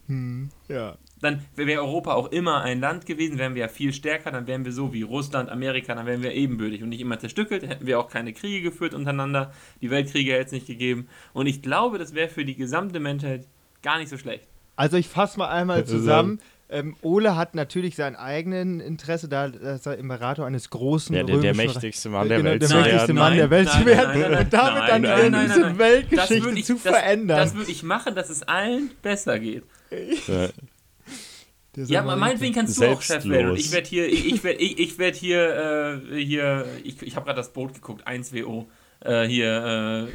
Hm, 0.08 0.50
ja. 0.68 0.98
Dann 1.26 1.42
wäre 1.58 1.82
Europa 1.82 2.14
auch 2.14 2.32
immer 2.32 2.62
ein 2.62 2.80
Land 2.80 3.06
gewesen, 3.06 3.38
wären 3.38 3.54
wir 3.56 3.64
ja 3.64 3.68
viel 3.68 3.92
stärker, 3.92 4.32
dann 4.32 4.48
wären 4.48 4.64
wir 4.64 4.72
so 4.72 4.94
wie 4.94 5.02
Russland, 5.02 5.50
Amerika, 5.50 5.94
dann 5.94 6.06
wären 6.06 6.24
wir 6.24 6.32
ebenbürtig 6.34 6.82
und 6.84 6.90
nicht 6.90 7.02
immer 7.02 7.20
zerstückelt, 7.20 7.64
dann 7.64 7.70
hätten 7.72 7.86
wir 7.88 8.00
auch 8.00 8.10
keine 8.10 8.32
Kriege 8.32 8.62
geführt 8.62 8.94
untereinander, 8.94 9.52
die 9.82 9.90
Weltkriege 9.90 10.32
hätte 10.34 10.46
es 10.46 10.52
nicht 10.54 10.68
gegeben. 10.68 11.08
Und 11.34 11.48
ich 11.48 11.62
glaube, 11.62 11.98
das 11.98 12.14
wäre 12.14 12.30
für 12.30 12.46
die 12.46 12.56
gesamte 12.56 13.00
Menschheit 13.02 13.46
gar 13.82 13.98
nicht 13.98 14.10
so 14.10 14.18
schlecht. 14.18 14.48
Also 14.78 14.96
ich 14.98 15.08
fasse 15.08 15.38
mal 15.40 15.50
einmal 15.50 15.86
zusammen. 15.86 16.40
Ähm, 16.68 16.96
Ole 17.04 17.36
hat 17.36 17.54
natürlich 17.54 17.96
sein 17.96 18.16
eigenen 18.16 18.80
Interesse, 18.80 19.30
da 19.30 19.48
dass 19.50 19.86
er 19.86 20.00
Imperator 20.00 20.48
eines 20.48 20.72
großen 20.72 21.16
Ja, 21.16 21.22
der, 21.22 21.36
der 21.38 21.52
römischen 21.52 21.68
mächtigste 21.74 22.10
Mann 22.10 22.26
Äh, 22.26 22.30
der 22.30 22.38
genau, 22.40 22.50
Welt 22.50 22.62
der 22.64 22.70
zu 22.70 22.76
mächtigste 22.78 23.08
werden. 23.10 23.16
Mann 23.18 23.38
der 23.38 23.50
Welt 23.52 23.70
zu 23.70 23.86
werden 23.86 24.24
und 24.24 24.54
damit 24.54 24.80
nein, 24.80 24.90
dann 24.90 25.02
nein, 25.04 25.32
nein, 25.32 25.46
diese 25.48 25.60
nein, 25.60 25.70
nein. 25.70 25.78
Weltgeschichte 25.78 26.50
ich- 26.60 26.66
zu 26.66 26.74
das, 26.74 26.82
verändern. 26.82 27.38
Das 27.38 27.54
würde 27.56 27.70
ich 27.72 27.84
machen, 27.84 28.16
dass 28.16 28.30
es 28.32 28.42
allen 28.44 28.90
besser 29.04 29.38
geht. 29.40 29.64
Ja. 30.28 30.48
Ja, 31.76 32.04
meinetwegen 32.04 32.54
kannst 32.54 32.80
du 32.80 32.86
auch 32.86 33.02
Chef 33.02 33.26
werden. 33.26 33.52
Und 33.52 33.60
ich 33.60 33.72
werde 33.72 33.88
hier, 33.88 34.08
ich, 34.08 34.44
werde 34.44 34.60
ich, 34.60 34.80
ich 34.80 34.98
werd 34.98 35.16
hier, 35.16 36.02
äh, 36.12 36.24
hier, 36.24 36.66
ich, 36.84 37.02
ich 37.02 37.16
habe 37.16 37.26
gerade 37.26 37.38
das 37.38 37.52
Boot 37.52 37.74
geguckt, 37.74 38.08
1WO. 38.08 38.66
Äh, 39.02 39.28
hier, 39.28 40.08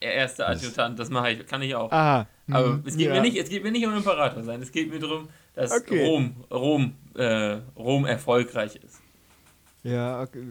äh, 0.00 0.06
erster 0.06 0.48
Adjutant, 0.48 0.98
das 0.98 1.10
mache 1.10 1.32
ich, 1.32 1.46
kann 1.46 1.62
ich 1.62 1.74
auch. 1.74 1.92
Aha. 1.92 2.26
Aber 2.50 2.68
mhm, 2.68 2.84
es 2.86 2.96
geht, 2.96 3.08
ja. 3.08 3.14
mir 3.14 3.20
nicht, 3.20 3.36
es 3.36 3.48
geht 3.48 3.62
mir 3.62 3.70
nicht 3.72 3.86
um 3.86 3.94
Imperator 3.94 4.42
sein, 4.42 4.62
es 4.62 4.72
geht 4.72 4.90
mir 4.90 4.98
darum, 4.98 5.28
dass 5.54 5.72
Okay. 5.72 6.06
Rom, 6.06 6.44
Rom, 6.50 6.94
äh, 7.14 7.58
Rom 7.76 8.06
erfolgreich 8.06 8.76
ist. 8.76 9.00
Ja, 9.82 10.22
okay. 10.22 10.42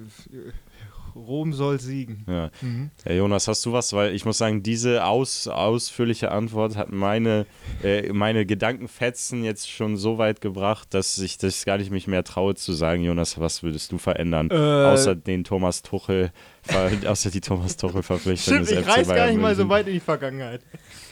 Rom 1.17 1.53
soll 1.53 1.79
siegen. 1.79 2.25
Ja. 2.27 2.51
Mhm. 2.61 2.91
Ja, 3.05 3.13
Jonas, 3.13 3.47
hast 3.47 3.65
du 3.65 3.73
was? 3.73 3.93
Weil 3.93 4.13
ich 4.13 4.25
muss 4.25 4.37
sagen, 4.37 4.63
diese 4.63 5.05
aus, 5.05 5.47
ausführliche 5.47 6.31
Antwort 6.31 6.75
hat 6.75 6.91
meine, 6.91 7.45
äh, 7.83 8.11
meine 8.13 8.45
Gedankenfetzen 8.45 9.43
jetzt 9.43 9.69
schon 9.69 9.97
so 9.97 10.17
weit 10.17 10.41
gebracht, 10.41 10.93
dass 10.93 11.17
ich 11.17 11.37
das 11.37 11.65
gar 11.65 11.77
nicht 11.77 11.91
mich 11.91 12.07
mehr 12.07 12.23
traue 12.23 12.55
zu 12.55 12.73
sagen, 12.73 13.03
Jonas, 13.03 13.39
was 13.39 13.63
würdest 13.63 13.91
du 13.91 13.97
verändern? 13.97 14.49
Äh, 14.51 14.55
außer 14.55 15.15
den 15.15 15.43
Thomas 15.43 15.81
Tuchel, 15.81 16.31
außer 17.05 17.31
die 17.31 17.41
Thomas 17.41 17.77
Tuchel 17.77 18.03
Verpflichtung 18.03 18.65
Stimmt, 18.65 18.71
ich 18.71 18.87
reise 18.87 19.13
gar 19.13 19.27
nicht 19.27 19.41
mal 19.41 19.55
so 19.55 19.67
weit 19.69 19.87
in 19.87 19.93
die 19.93 19.99
Vergangenheit. 19.99 20.61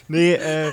Nee, 0.07 0.33
äh, 0.33 0.71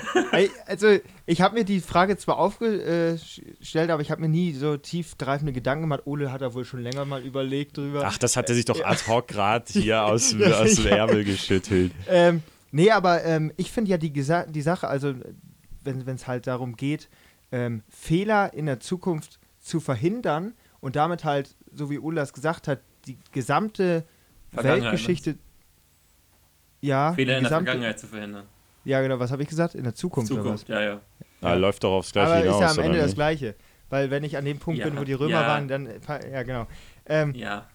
also 0.65 0.97
ich 1.25 1.41
habe 1.41 1.55
mir 1.55 1.63
die 1.63 1.79
Frage 1.79 2.17
zwar 2.17 2.37
aufgestellt, 2.37 3.89
aber 3.89 4.01
ich 4.01 4.11
habe 4.11 4.21
mir 4.21 4.29
nie 4.29 4.53
so 4.53 4.77
tiefgreifende 4.77 5.53
Gedanken 5.53 5.83
gemacht. 5.83 6.01
Ole 6.05 6.31
hat 6.31 6.41
da 6.41 6.53
wohl 6.53 6.65
schon 6.65 6.81
länger 6.81 7.05
mal 7.05 7.23
überlegt 7.23 7.77
drüber. 7.77 8.03
Ach, 8.05 8.17
das 8.17 8.35
hat 8.35 8.49
er 8.49 8.55
sich 8.55 8.65
doch 8.65 8.83
ad 8.83 9.01
hoc 9.07 9.27
gerade 9.27 9.65
hier 9.71 10.03
aus, 10.03 10.35
aus 10.35 10.75
dem. 10.75 10.87
Ärmel 10.87 11.23
geschüttelt. 11.23 11.91
Ähm, 12.07 12.43
nee, 12.71 12.91
aber 12.91 13.23
ähm, 13.23 13.51
ich 13.57 13.71
finde 13.71 13.91
ja 13.91 13.97
die, 13.97 14.13
Gesa 14.13 14.45
die 14.45 14.61
Sache, 14.61 14.87
also 14.87 15.13
wenn 15.83 16.07
es 16.07 16.27
halt 16.27 16.47
darum 16.47 16.75
geht, 16.75 17.09
ähm, 17.51 17.83
Fehler 17.89 18.53
in 18.53 18.65
der 18.65 18.79
Zukunft 18.79 19.39
zu 19.59 19.79
verhindern 19.79 20.53
und 20.81 20.95
damit 20.95 21.23
halt, 21.23 21.55
so 21.73 21.89
wie 21.89 21.99
Ulla 21.99 22.21
es 22.21 22.33
gesagt 22.33 22.67
hat, 22.67 22.79
die 23.05 23.17
gesamte 23.31 24.03
Vergangenheit, 24.51 24.83
Weltgeschichte. 24.83 25.37
Ja, 26.81 27.13
Fehler 27.13 27.37
in 27.37 27.43
der 27.43 27.51
Vergangenheit 27.51 27.99
zu 27.99 28.07
verhindern. 28.07 28.45
Ja, 28.85 29.01
genau, 29.01 29.19
was 29.19 29.31
habe 29.31 29.43
ich 29.43 29.49
gesagt? 29.49 29.75
In 29.75 29.83
der 29.83 29.95
Zukunft, 29.95 30.29
Zukunft, 30.29 30.69
ja, 30.69 30.81
ja. 30.81 31.01
Ah, 31.41 31.53
läuft 31.53 31.83
doch 31.83 31.93
aufs 31.93 32.11
Gleiche 32.11 32.31
Aber 32.31 32.39
hinaus, 32.41 32.55
ist 32.55 32.61
ja 32.61 32.67
am 32.71 32.77
oder 32.77 32.85
Ende 32.85 32.97
das? 32.99 33.15
Gleiche. 33.15 33.55
Weil 33.89 34.09
wenn 34.11 34.23
ich 34.23 34.37
an 34.37 34.45
dem 34.45 34.59
Punkt 34.59 34.79
Ja, 34.79 34.85
bin, 34.87 34.97
wo 34.97 35.03
die 35.03 35.13
Römer 35.13 35.41
ja. 35.41 35.47
waren, 35.47 35.67
dann. 35.67 35.89
Ja, 36.31 36.43
genau. 36.43 36.67
Ähm, 37.05 37.33
Ja, 37.35 37.67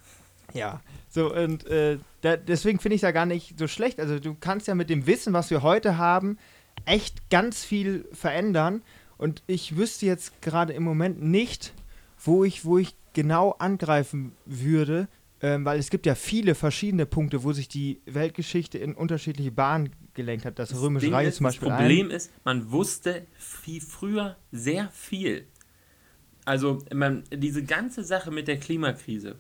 ja. 0.52 0.80
So, 1.08 1.32
und 1.34 1.66
äh, 1.66 1.98
da, 2.22 2.36
deswegen 2.36 2.78
finde 2.80 2.96
ich 2.96 3.00
es 3.00 3.02
ja 3.02 3.10
gar 3.12 3.26
nicht 3.26 3.58
so 3.58 3.68
schlecht. 3.68 4.00
Also 4.00 4.18
du 4.18 4.34
kannst 4.38 4.66
ja 4.68 4.74
mit 4.74 4.90
dem 4.90 5.06
Wissen, 5.06 5.32
was 5.32 5.50
wir 5.50 5.62
heute 5.62 5.96
haben, 5.98 6.38
echt 6.86 7.30
ganz 7.30 7.64
viel 7.64 8.06
verändern. 8.12 8.82
Und 9.16 9.42
ich 9.46 9.76
wüsste 9.76 10.06
jetzt 10.06 10.40
gerade 10.42 10.72
im 10.72 10.82
Moment 10.82 11.22
nicht, 11.22 11.72
wo 12.18 12.44
ich, 12.44 12.64
wo 12.64 12.78
ich 12.78 12.94
genau 13.12 13.52
angreifen 13.58 14.32
würde, 14.44 15.08
ähm, 15.40 15.64
weil 15.64 15.78
es 15.78 15.90
gibt 15.90 16.06
ja 16.06 16.14
viele 16.14 16.54
verschiedene 16.54 17.06
Punkte, 17.06 17.44
wo 17.44 17.52
sich 17.52 17.68
die 17.68 18.00
Weltgeschichte 18.06 18.78
in 18.78 18.94
unterschiedliche 18.94 19.52
Bahnen 19.52 19.90
gelenkt 20.14 20.44
hat. 20.44 20.58
Das, 20.58 20.74
Römische 20.80 21.06
Ding 21.06 21.14
Reich 21.14 21.28
ist, 21.28 21.36
zum 21.36 21.44
Beispiel 21.44 21.68
Das 21.68 21.78
ein. 21.78 21.84
Problem 21.86 22.10
ist, 22.10 22.32
man 22.44 22.70
wusste 22.72 23.26
viel 23.36 23.80
früher 23.80 24.36
sehr 24.50 24.90
viel. 24.90 25.46
Also, 26.44 26.82
mein, 26.94 27.24
diese 27.30 27.62
ganze 27.62 28.02
Sache 28.04 28.30
mit 28.30 28.48
der 28.48 28.58
Klimakrise. 28.58 29.36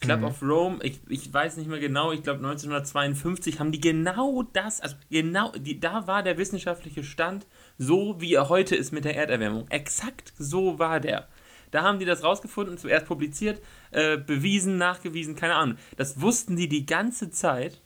Club 0.00 0.20
Mhm. 0.20 0.24
of 0.26 0.42
Rome, 0.42 0.78
ich, 0.82 1.00
ich 1.08 1.32
weiß 1.34 1.56
nicht 1.56 1.68
mehr 1.68 1.80
genau, 1.80 2.12
ich 2.12 2.22
glaube 2.22 2.38
1952 2.38 3.58
haben 3.58 3.72
die 3.72 3.80
genau 3.80 4.44
das, 4.52 4.80
also 4.80 4.94
genau, 5.10 5.50
die, 5.58 5.80
da 5.80 6.06
war 6.06 6.22
der 6.22 6.38
wissenschaftliche 6.38 7.02
Stand 7.02 7.46
so, 7.78 8.20
wie 8.20 8.34
er 8.34 8.48
heute 8.48 8.76
ist 8.76 8.92
mit 8.92 9.04
der 9.04 9.16
Erderwärmung. 9.16 9.66
Exakt 9.70 10.32
so 10.38 10.78
war 10.78 11.00
der. 11.00 11.26
Da 11.70 11.82
haben 11.82 11.98
die 11.98 12.04
das 12.04 12.22
rausgefunden, 12.24 12.78
zuerst 12.78 13.06
publiziert, 13.06 13.60
äh, 13.90 14.16
bewiesen, 14.16 14.78
nachgewiesen, 14.78 15.34
keine 15.36 15.54
Ahnung. 15.54 15.76
Das 15.96 16.20
wussten 16.20 16.56
die 16.56 16.68
die 16.68 16.86
ganze 16.86 17.30
Zeit. 17.30 17.80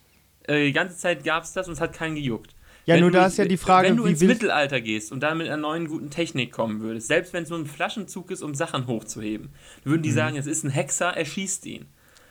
Äh, 0.47 0.65
die 0.65 0.73
ganze 0.73 0.97
Zeit 0.97 1.23
gab 1.23 1.43
es 1.43 1.53
das 1.53 1.67
und 1.67 1.73
es 1.73 1.81
hat 1.81 1.93
keinen 1.93 2.15
gejuckt. 2.15 2.55
Ja, 2.85 2.95
Wenn 2.95 3.01
nur 3.01 3.11
du 3.11 3.17
da 3.19 3.27
ist 3.27 3.37
ja 3.37 3.45
die 3.45 3.55
Frage, 3.55 3.87
Wenn 3.87 3.95
du 3.97 4.05
ins 4.05 4.19
Mittelalter 4.21 4.81
gehst 4.81 5.13
und 5.13 5.21
da 5.21 5.33
mit 5.35 5.47
einer 5.47 5.55
neuen 5.55 5.87
guten 5.87 6.09
Technik 6.09 6.51
kommen 6.51 6.81
würdest, 6.81 7.07
selbst 7.07 7.31
wenn 7.31 7.43
es 7.43 7.49
nur 7.49 7.59
ein 7.59 7.65
Flaschenzug 7.65 8.29
ist, 8.29 8.41
um 8.43 8.55
Sachen 8.55 8.87
hochzuheben, 8.87 9.51
würden 9.85 9.99
Mhm. 10.01 10.03
die 10.03 10.11
sagen, 10.11 10.35
es 10.35 10.47
ist 10.47 10.65
ein 10.65 10.69
Hexer, 10.69 11.15
er 11.15 11.23
schießt 11.25 11.65
ihn. 11.65 11.85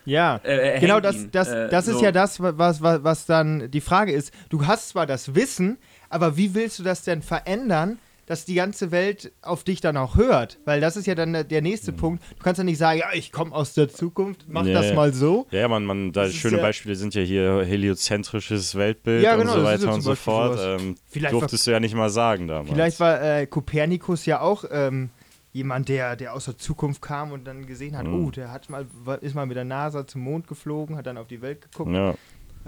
Ja, 0.05 0.41
Äh, 0.43 0.79
genau 0.81 1.01
das, 1.01 1.31
das, 1.31 1.49
äh, 1.49 1.69
das 1.71 1.87
ist 1.89 1.99
so. 1.99 2.05
ja 2.05 2.13
das, 2.13 2.39
was, 2.41 2.83
was, 2.83 3.03
was 3.05 3.25
dann 3.25 3.71
die 3.71 3.81
Frage 3.81 4.13
ist. 4.13 4.33
Du 4.51 4.67
hast 4.67 4.91
zwar 4.91 5.07
das 5.07 5.35
Wissen, 5.35 5.79
aber 6.11 6.37
wie 6.37 6.55
willst 6.55 6.79
du 6.79 6.83
das 6.83 7.03
denn 7.03 7.23
verändern, 7.23 7.99
dass 8.27 8.45
die 8.45 8.55
ganze 8.55 8.91
Welt 8.93 9.33
auf 9.43 9.65
dich 9.65 9.81
dann 9.81 9.97
auch 9.97 10.17
hört? 10.17 10.59
Weil 10.65 10.81
das 10.81 10.97
ist 10.97 11.07
ja 11.07 11.15
dann 11.15 11.33
der- 11.33 11.63
nächste 11.63 11.93
Punkt. 11.93 12.23
Du 12.39 12.43
kannst 12.43 12.59
ja 12.59 12.65
nicht 12.65 12.79
sagen, 12.79 13.01
ja, 13.01 13.07
ich 13.15 13.33
komme 13.33 13.53
aus 13.55 13.75
der 13.75 13.89
Zukunft, 13.89 14.47
mach 14.49 14.63
Nee. 14.65 14.73
das 14.73 14.95
mal 14.95 15.13
so. 15.13 15.47
Ja, 15.51 15.67
man, 15.69 15.85
man, 15.85 16.13
da 16.13 16.25
Das 16.25 16.35
schöne 16.35 16.57
ja- 16.59 16.63
Beispiele 16.63 16.95
sind 16.97 17.15
ja 17.15 17.23
hier 17.23 17.65
heliozentrisches 17.65 18.75
Weltbild 18.75 19.23
Ja, 19.23 19.37
genau, 19.37 19.53
und 19.53 19.59
so 19.59 19.65
weiter 19.65 19.93
und 19.93 20.01
so 20.03 20.15
fort. 20.15 20.59
Ähm, 20.63 20.97
Vielleicht 21.07 21.33
war- 21.35 21.41
durftest 21.41 21.67
du 21.67 21.71
ja 21.71 21.81
nicht 21.81 21.95
mal 21.95 22.11
sagen 22.11 22.49
damals. 22.49 22.71
Vielleicht 22.71 23.01
war 23.01 23.21
äh, 23.23 23.47
Kopernikus 23.47 24.27
ja 24.27 24.41
auch 24.41 24.65
ähm, 24.71 25.11
jemand, 25.53 25.89
der, 25.89 26.17
der 26.17 26.33
aus 26.35 26.47
der 26.47 26.57
Zukunft 26.57 27.03
kam 27.03 27.31
und 27.33 27.45
dann 27.47 27.67
gesehen 27.67 27.97
hat, 27.97 28.07
Mhm. 28.07 28.25
oh, 28.27 28.31
der 28.31 28.51
hat 28.53 28.71
mal, 28.71 28.87
ist 29.21 29.35
mal 29.35 29.45
mit 29.47 29.57
der 29.57 29.65
NASA 29.65 30.07
zum 30.07 30.23
Mond 30.23 30.47
geflogen, 30.47 30.97
hat 30.97 31.07
dann 31.07 31.19
auf 31.19 31.27
die 31.27 31.43
Welt 31.43 31.61
geguckt. 31.71 31.93
Ja. 31.93 32.15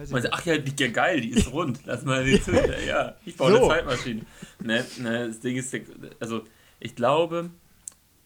Sagt, 0.03 0.33
ach 0.33 0.45
ja, 0.45 0.59
die, 0.59 0.73
ja 0.83 0.91
geil, 0.91 1.21
die 1.21 1.31
ist 1.31 1.53
rund. 1.53 1.81
Lass 1.85 2.05
mal 2.05 2.25
die 2.25 2.41
zu. 2.43 2.53
Ja, 2.87 3.17
ich 3.25 3.37
baue 3.37 3.53
So. 3.53 3.59
eine 3.59 3.69
Zeitmaschine. 3.69 4.23
Ne, 4.61 4.85
ne, 4.99 5.29
das 5.29 5.41
Ding 5.41 5.57
ist, 5.57 5.75
also 6.21 6.45
ich 6.81 6.97
glaube, 6.97 7.51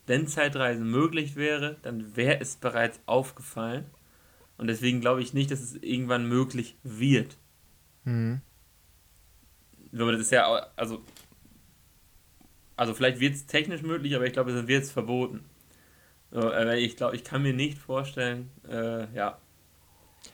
wenn 0.07 0.27
Zeitreisen 0.27 0.91
möglich 0.91 1.37
wäre, 1.37 1.77
dann 1.83 2.17
wäre 2.17 2.41
es 2.41 2.57
bereits 2.57 3.01
aufgefallen. 3.07 3.85
Und 4.57 4.67
deswegen 4.67 5.01
glaube 5.01 5.21
ich 5.23 5.35
nicht, 5.35 5.51
dass 5.51 5.61
es 5.61 5.75
irgendwann 5.75 6.27
möglich 6.27 6.77
wird. 6.83 7.37
Mhm. 8.05 8.41
Aber 9.93 10.13
das 10.13 10.23
ist 10.23 10.33
ja, 10.33 10.47
also, 10.77 11.03
also 12.77 12.95
vielleicht 12.95 13.21
wird 13.21 13.35
es 13.35 13.47
technisch 13.47 13.83
möglich, 13.83 14.15
aber 14.17 14.27
ich 14.27 14.33
glaube, 14.33 14.53
dann 14.53 14.69
wird 14.69 14.85
es 14.85 14.91
verboten. 14.91 15.45
So, 16.31 16.41
aber 16.41 16.77
ich 16.77 16.97
glaube, 16.97 17.17
ich 17.17 17.25
kann 17.25 17.43
mir 17.43 17.53
nicht 17.55 17.79
vorstellen, 17.79 18.51
äh, 18.69 19.13
ja. 19.15 19.39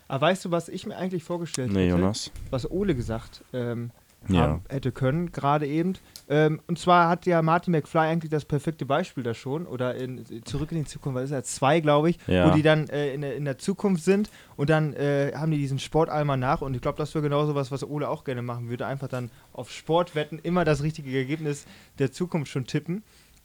Aber 0.08 0.26
weißt 0.26 0.44
du, 0.44 0.50
was 0.50 0.68
ich 0.68 0.86
mir 0.86 0.96
eigentlich 0.96 1.24
vorgestellt 1.24 1.72
Nee, 1.72 1.86
hätte? 1.88 1.90
Jonas. 2.00 2.30
Was 2.50 2.70
Ole 2.70 2.94
gesagt 2.94 3.42
ähm, 3.52 3.90
Ja. 4.28 4.60
hätte 4.70 4.90
können, 4.92 5.32
gerade 5.32 5.66
eben. 5.66 5.94
Ähm, 6.30 6.60
und 6.66 6.78
zwar 6.78 7.10
hat 7.10 7.26
ja 7.26 7.42
Marty 7.42 7.70
McFly 7.70 8.00
eigentlich 8.00 8.30
das 8.30 8.46
perfekte 8.46 8.86
Beispiel 8.86 9.22
da 9.22 9.34
schon, 9.34 9.66
oder 9.66 9.94
in 9.96 10.24
Zurück 10.46 10.72
in 10.72 10.78
die 10.78 10.84
Zukunft, 10.86 11.16
was 11.16 11.24
ist 11.24 11.30
er, 11.32 11.44
zwei, 11.44 11.80
glaube 11.80 12.08
ich, 12.08 12.18
Ja. 12.26 12.48
wo 12.50 12.54
die 12.56 12.62
dann 12.62 12.88
äh, 12.88 13.12
in, 13.12 13.20
der, 13.20 13.36
in 13.36 13.44
der 13.44 13.58
Zukunft 13.58 14.02
sind 14.02 14.30
und 14.56 14.70
dann 14.70 14.94
äh, 14.94 15.32
haben 15.34 15.50
die 15.50 15.58
diesen 15.58 15.78
Sportalmer 15.78 16.38
nach 16.38 16.62
und 16.62 16.74
ich 16.74 16.80
glaube, 16.80 16.96
das 16.96 17.14
wäre 17.14 17.22
genau 17.22 17.44
so 17.44 17.54
was, 17.54 17.70
was 17.70 17.84
Ole 17.84 18.08
auch 18.08 18.24
gerne 18.24 18.40
machen 18.40 18.70
würde, 18.70 18.86
einfach 18.86 19.08
dann 19.08 19.30
auf 19.52 19.70
Sportwetten 19.70 20.38
immer 20.38 20.64
das 20.64 20.82
richtige 20.82 21.14
Ergebnis 21.14 21.66
der 21.98 22.10
Zukunft 22.10 22.50
schon 22.50 22.64
tippen 22.66 23.02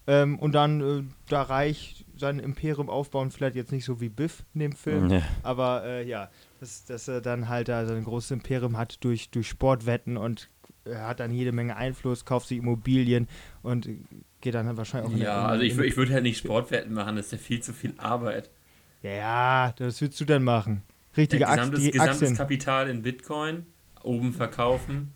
ähm, 0.07 0.39
und 0.39 0.53
dann 0.55 0.79
äh, 0.79 1.03
da 1.27 1.41
reich 1.41 2.05
sein 2.19 2.39
Imperium 2.39 2.89
aufbauen, 2.89 3.31
vielleicht 3.31 3.55
jetzt 3.55 3.71
nicht 3.71 3.85
so 3.85 3.99
wie 4.01 4.09
Biff 4.09 4.43
in 4.53 4.59
dem 4.59 4.73
Film, 4.73 5.09
Ja. 5.09 5.21
aber 5.43 5.83
äh, 5.85 6.07
ja, 6.07 6.29
dass, 6.59 6.85
dass 6.85 7.07
er 7.07 7.21
dann 7.21 7.49
halt 7.49 7.67
da 7.69 7.85
so 7.85 7.93
ein 7.93 8.03
großes 8.03 8.31
Imperium 8.31 8.77
hat 8.77 9.03
durch, 9.03 9.29
durch 9.29 9.47
Sportwetten 9.47 10.17
und 10.17 10.49
er 10.85 11.07
hat 11.07 11.19
dann 11.19 11.31
jede 11.31 11.51
Menge 11.51 11.75
Einfluss, 11.75 12.25
kauft 12.25 12.47
sich 12.47 12.57
Immobilien 12.57 13.27
und 13.61 13.87
geht 14.41 14.53
dann 14.55 14.75
wahrscheinlich 14.77 15.11
auch 15.11 15.15
in 15.15 15.21
Ja, 15.21 15.39
in- 15.45 15.49
also 15.51 15.63
ich, 15.63 15.77
ich 15.77 15.97
würde 15.97 16.13
halt 16.13 16.23
nicht 16.23 16.37
Sportwetten 16.39 16.93
machen, 16.93 17.15
das 17.15 17.27
ist 17.27 17.31
ja 17.33 17.37
viel 17.37 17.61
zu 17.61 17.73
viel 17.73 17.93
Arbeit. 17.97 18.49
Ja, 19.01 19.73
das 19.77 20.01
würdest 20.01 20.19
du 20.19 20.25
dann 20.25 20.43
machen. 20.43 20.83
Richtige 21.15 21.41
Ja, 21.43 21.49
gesamtes, 21.55 21.85
Aktien. 21.85 21.91
gesamtes. 22.05 22.37
Kapital 22.37 22.89
in 22.89 23.01
Bitcoin, 23.01 23.65
oben 24.03 24.33
verkaufen, 24.33 25.13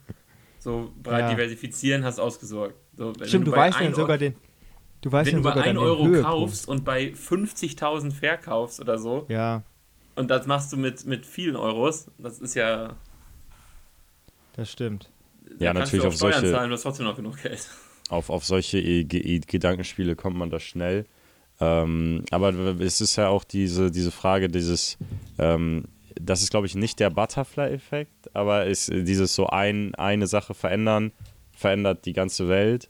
so 0.60 0.92
breit 1.02 1.22
Ja. 1.22 1.30
diversifizieren, 1.32 2.04
hast 2.04 2.20
ausgesorgt. 2.20 2.76
So, 2.98 3.14
wenn 3.20 3.28
Stimmt, 3.28 3.48
du, 3.48 3.52
weißt 3.52 3.80
ja 3.80 3.94
sogar 3.94 4.18
den. 4.18 4.36
Du 5.04 5.12
weißt 5.12 5.28
Wenn 5.32 5.34
ja 5.34 5.38
du 5.40 5.44
bei 5.44 5.50
sogar 5.52 5.64
1 5.66 5.68
dann 5.68 5.76
den 5.76 5.84
Euro 5.84 6.06
Höhepunkt. 6.08 6.26
kaufst 6.28 6.68
und 6.68 6.84
bei 6.86 7.10
50.000 7.14 8.12
verkaufst 8.12 8.80
oder 8.80 8.98
so, 8.98 9.26
Ja, 9.30 9.62
und 10.16 10.30
das 10.32 10.48
machst 10.48 10.72
du 10.74 10.78
mit, 10.78 11.06
mit 11.06 11.26
vielen 11.26 11.56
Euros, 11.56 12.08
das 12.18 12.40
ist 12.40 12.56
ja. 12.56 12.96
das 14.56 14.72
stimmt. 14.72 15.10
da 15.60 15.66
Ja, 15.66 15.74
natürlich 15.74 16.04
du 16.04 16.08
auf 16.08 16.16
Steuern 16.16 16.34
solche- 16.42 16.52
zahlen, 16.52 16.70
du 16.70 16.76
hast 16.76 16.84
trotzdem 16.84 17.06
noch 17.06 17.16
genug 17.16 17.42
Geld. 17.42 17.68
auf, 18.10 18.30
auf 18.30 18.46
solche 18.46 18.80
e 18.80 19.04
Ge- 19.04 19.40
Gedankenspiele 19.46 20.16
kommt 20.16 20.38
man 20.38 20.50
da 20.50 20.60
schnell. 20.60 21.06
Ähm, 21.60 22.24
aber 22.32 22.50
es 22.80 23.00
ist 23.02 23.16
ja 23.16 23.28
auch 23.28 23.44
diese, 23.44 23.92
diese 23.92 24.12
Frage, 24.12 24.48
dieses, 24.48 24.98
ähm, 25.38 25.84
das 26.16 26.42
ist 26.44 26.50
glaube 26.52 26.68
ich 26.68 26.76
nicht 26.76 27.00
der 27.00 27.10
Butterfly-Effekt, 27.10 28.34
aber 28.36 28.66
ist 28.66 28.90
dieses 28.90 29.36
so 29.36 29.48
ein, 29.48 29.94
eine 29.96 30.28
Sache 30.28 30.54
verändern, 30.54 31.12
verändert 31.56 32.06
die 32.06 32.14
ganze 32.14 32.48
Welt. 32.50 32.90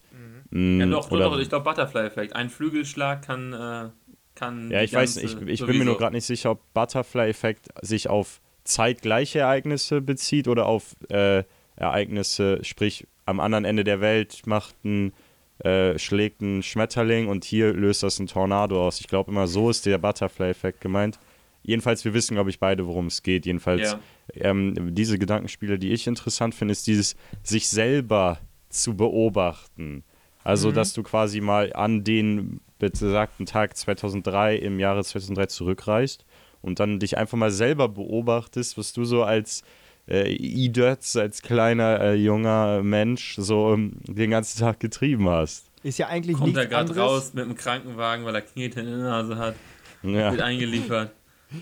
Mm, 0.55 0.79
Ja, 0.81 0.85
doch, 0.87 1.05
doch, 1.05 1.11
oder- 1.11 1.29
doch, 1.31 1.39
ich 1.39 1.49
glaube 1.49 1.63
Butterfly-Effekt. 1.65 2.35
Ein 2.35 2.49
Flügelschlag 2.49 3.21
kann. 3.25 3.53
Äh, 3.53 3.89
kann 4.35 4.71
Ja, 4.71 4.81
ich 4.81 4.93
weiß, 4.93 5.17
ich, 5.17 5.39
ich 5.41 5.65
bin 5.65 5.77
mir 5.77 5.85
nur 5.85 5.97
gerade 5.97 6.15
nicht 6.15 6.25
sicher, 6.25 6.51
ob 6.51 6.73
Butterfly-Effekt 6.73 7.67
sich 7.81 8.09
auf 8.09 8.41
zeitgleiche 8.63 9.39
Ereignisse 9.39 10.01
bezieht 10.01 10.47
oder 10.47 10.65
auf 10.65 10.95
äh, 11.09 11.43
Ereignisse, 11.75 12.59
sprich 12.63 13.05
am 13.25 13.39
anderen 13.39 13.65
Ende 13.65 13.83
der 13.83 14.01
Welt 14.01 14.41
macht 14.45 14.75
ein, 14.85 15.13
äh, 15.59 15.97
schlägt 15.99 16.41
ein 16.41 16.63
Schmetterling 16.63 17.27
und 17.27 17.45
hier 17.45 17.73
löst 17.73 18.03
das 18.03 18.19
ein 18.19 18.27
Tornado 18.27 18.85
aus. 18.85 18.99
Ich 18.99 19.07
glaube 19.07 19.31
immer, 19.31 19.47
so 19.47 19.69
ist 19.69 19.85
der 19.85 19.97
Butterfly-Effekt 19.97 20.81
gemeint. 20.81 21.19
Jedenfalls, 21.61 22.03
wir 22.03 22.13
wissen, 22.13 22.33
glaube 22.33 22.49
ich, 22.49 22.59
beide, 22.59 22.85
worum 22.87 23.07
es 23.07 23.21
geht. 23.23 23.45
Jedenfalls, 23.45 23.91
Ja. 23.91 23.99
ähm, 24.35 24.93
diese 24.95 25.17
Gedankenspiele, 25.17 25.77
die 25.79 25.91
ich 25.91 26.07
interessant 26.07 26.53
finde, 26.55 26.71
ist 26.73 26.87
dieses, 26.87 27.15
sich 27.43 27.69
selber 27.69 28.39
zu 28.69 28.95
beobachten. 28.97 30.03
Also, 30.43 30.69
Mhm. 30.69 30.73
dass 30.75 30.93
du 30.93 31.03
quasi 31.03 31.41
mal 31.41 31.71
an 31.73 32.03
den 32.03 32.59
besagten 32.79 33.45
Tag 33.45 33.77
2003 33.77 34.55
im 34.57 34.79
Jahre 34.79 35.03
2003 35.03 35.45
zurückreist 35.47 36.25
und 36.61 36.79
dann 36.79 36.99
dich 36.99 37.17
einfach 37.17 37.37
mal 37.37 37.51
selber 37.51 37.87
beobachtest, 37.89 38.77
was 38.77 38.93
du 38.93 39.05
so 39.05 39.23
als 39.23 39.63
äh, 40.09 40.33
Idötz, 40.33 41.15
als 41.15 41.41
kleiner 41.41 42.01
äh, 42.01 42.15
junger 42.15 42.83
Mensch 42.83 43.35
so 43.37 43.73
ähm, 43.73 43.93
den 44.05 44.31
ganzen 44.31 44.59
Tag 44.59 44.81
getrieben 44.81 45.29
hast. 45.29 45.67
Ist 45.81 45.97
ja 45.97 46.07
eigentlich 46.07 46.35
Kommt 46.35 46.47
nichts 46.47 46.59
er 46.59 46.67
gerade 46.67 46.93
raus 46.97 47.33
mit 47.33 47.45
dem 47.45 47.55
Krankenwagen, 47.55 48.25
weil 48.25 48.35
er 48.35 48.41
Knete 48.41 48.81
in 48.81 48.87
der 48.87 48.97
Nase 48.97 49.37
hat. 49.37 49.55
Wird 50.01 50.37
Ja. 50.37 50.43
eingeliefert. 50.43 51.11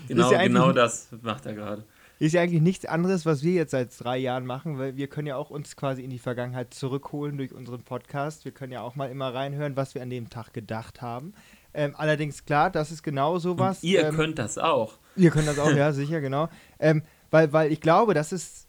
Genau, 0.08 0.32
ja 0.32 0.38
eigentlich- 0.38 0.54
genau 0.60 0.72
das 0.72 1.08
macht 1.22 1.46
er 1.46 1.54
gerade. 1.54 1.84
Ist 2.22 2.34
ja 2.34 2.42
eigentlich 2.42 2.62
nichts 2.62 2.84
anderes, 2.84 3.26
was 3.26 3.42
wir 3.42 3.52
jetzt 3.52 3.72
seit 3.72 3.88
drei 3.98 4.16
Jahren 4.16 4.46
machen, 4.46 4.78
weil 4.78 4.96
wir 4.96 5.08
können 5.08 5.26
ja 5.26 5.36
auch 5.36 5.50
uns 5.50 5.74
quasi 5.74 6.02
in 6.02 6.10
die 6.10 6.20
Vergangenheit 6.20 6.72
zurückholen 6.72 7.36
durch 7.36 7.52
unseren 7.52 7.82
Podcast. 7.82 8.44
Wir 8.44 8.52
können 8.52 8.72
ja 8.72 8.80
auch 8.82 8.94
mal 8.94 9.10
immer 9.10 9.34
reinhören, 9.34 9.74
was 9.76 9.94
wir 9.96 10.02
an 10.02 10.10
dem 10.10 10.30
Tag 10.30 10.52
gedacht 10.52 11.02
haben. 11.02 11.34
Ähm, 11.74 11.94
allerdings 11.96 12.44
klar, 12.44 12.70
das 12.70 12.92
ist 12.92 13.02
genau 13.02 13.38
sowas. 13.38 13.82
Ihr 13.82 14.04
ähm, 14.06 14.14
könnt 14.14 14.38
das 14.38 14.56
auch. 14.56 14.98
Ihr 15.16 15.30
könnt 15.30 15.48
das 15.48 15.58
auch, 15.58 15.72
ja, 15.74 15.92
sicher, 15.92 16.20
genau. 16.20 16.48
Ähm, 16.78 17.02
weil, 17.32 17.52
weil 17.52 17.72
ich 17.72 17.80
glaube, 17.80 18.14
das 18.14 18.30
ist 18.32 18.68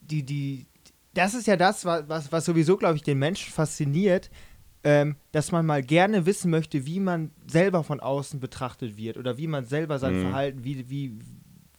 die, 0.00 0.22
die, 0.22 0.66
das 1.14 1.34
ist 1.34 1.46
ja 1.48 1.56
das, 1.56 1.84
wa- 1.84 2.04
was, 2.06 2.30
was 2.30 2.44
sowieso, 2.44 2.76
glaube 2.76 2.94
ich, 2.94 3.02
den 3.02 3.18
Menschen 3.18 3.52
fasziniert, 3.52 4.30
ähm, 4.84 5.16
dass 5.32 5.50
man 5.50 5.66
mal 5.66 5.82
gerne 5.82 6.26
wissen 6.26 6.50
möchte, 6.52 6.86
wie 6.86 7.00
man 7.00 7.32
selber 7.48 7.82
von 7.82 7.98
außen 7.98 8.38
betrachtet 8.38 8.96
wird 8.96 9.16
oder 9.16 9.36
wie 9.36 9.48
man 9.48 9.64
selber 9.64 9.98
sein 9.98 10.16
Mhm. 10.18 10.22
Verhalten, 10.22 10.64
wie, 10.64 10.88
wie, 10.88 11.18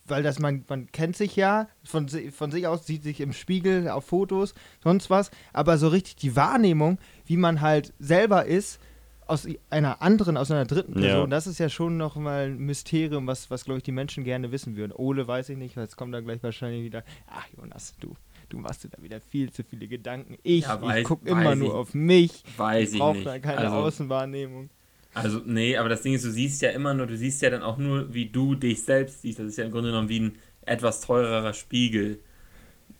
weil 0.10 0.24
das 0.24 0.40
man, 0.40 0.64
man 0.68 0.92
kennt 0.92 1.16
sich 1.16 1.36
ja 1.36 1.68
von, 1.84 2.08
von 2.10 2.52
sich 2.52 2.68
aus, 2.68 2.86
sieht 2.86 3.04
sich 3.04 3.22
im 3.22 3.34
Spiegel, 3.34 3.90
auf 3.90 4.06
Fotos, 4.06 4.54
sonst 4.84 5.10
was, 5.10 5.32
aber 5.54 5.78
so 5.78 5.88
richtig 5.88 6.16
die 6.18 6.36
Wahrnehmung, 6.36 6.98
wie 7.26 7.38
man 7.38 7.62
halt 7.62 7.94
selber 8.00 8.46
ist, 8.46 8.80
aus 9.28 9.48
einer 9.70 10.02
anderen, 10.02 10.38
aus 10.38 10.50
einer 10.50 10.66
dritten 10.66 10.94
Person, 10.94 11.08
Ja. 11.22 11.28
das 11.28 11.46
ist 11.46 11.60
ja 11.60 11.70
schon 11.70 11.98
noch 11.98 12.16
mal 12.16 12.46
ein 12.48 12.58
Mysterium, 12.58 13.28
was, 13.28 13.52
was 13.52 13.64
glaube 13.64 13.78
ich, 13.78 13.84
die 13.84 13.92
Menschen 13.92 14.24
gerne 14.24 14.52
wissen 14.52 14.76
würden. 14.76 14.92
Ole 14.92 15.28
weiß 15.28 15.50
ich 15.50 15.58
nicht, 15.58 15.78
weil 15.78 15.84
jetzt 15.84 15.98
kommt 15.98 16.16
da 16.16 16.20
gleich 16.22 16.42
wahrscheinlich 16.42 16.84
wieder, 16.84 17.04
ach 17.28 17.46
Jonas, 17.56 17.96
du, 18.00 18.16
du 18.50 18.58
machst 18.58 18.84
dir 18.84 18.90
da 18.90 19.00
wieder 19.04 19.22
viel 19.22 19.52
zu 19.52 19.64
viele 19.64 19.88
Gedanken. 19.88 20.38
Ich, 20.42 20.64
Ja, 20.66 20.78
ich 20.78 20.82
weiß- 20.82 21.04
gucke 21.04 21.30
immer 21.30 21.54
ich. 21.54 21.60
nur 21.60 21.76
auf 21.76 21.94
mich. 21.94 22.44
Weiß 22.58 22.94
ich 22.94 22.98
brauche 23.00 23.18
nicht. 23.18 23.28
da 23.28 23.38
keine 23.38 23.60
Also, 23.60 23.76
Außenwahrnehmung. 23.76 24.72
Also, 25.14 25.42
nee, 25.46 25.76
aber 25.78 25.90
das 25.90 26.02
Ding 26.02 26.14
ist, 26.14 26.24
du 26.26 26.32
siehst 26.32 26.62
ja 26.62 26.70
immer 26.70 26.94
nur, 26.94 27.08
du 27.08 27.18
siehst 27.18 27.42
ja 27.42 27.50
dann 27.50 27.64
auch 27.64 27.78
nur, 27.78 28.14
wie 28.14 28.28
du 28.30 28.56
dich 28.56 28.84
selbst 28.84 29.22
siehst. 29.24 29.40
Das 29.40 29.48
ist 29.48 29.58
ja 29.58 29.66
im 29.66 29.72
Grunde 29.72 29.90
genommen 29.90 30.10
wie 30.10 30.20
ein 30.20 30.36
etwas 30.66 31.02
teurerer 31.02 31.54
Spiegel. 31.54 32.20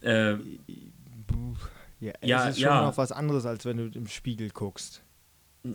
Äh, 0.02 0.36
Ja, 2.00 2.14
Ja, 2.22 2.44
es 2.50 2.56
ist 2.56 2.62
schon 2.62 2.70
ja. 2.70 2.82
noch 2.84 2.98
was 2.98 3.12
anderes, 3.12 3.46
als 3.46 3.66
wenn 3.66 3.78
du 3.78 3.86
im 3.98 4.08
Spiegel 4.08 4.50
guckst. 4.52 5.04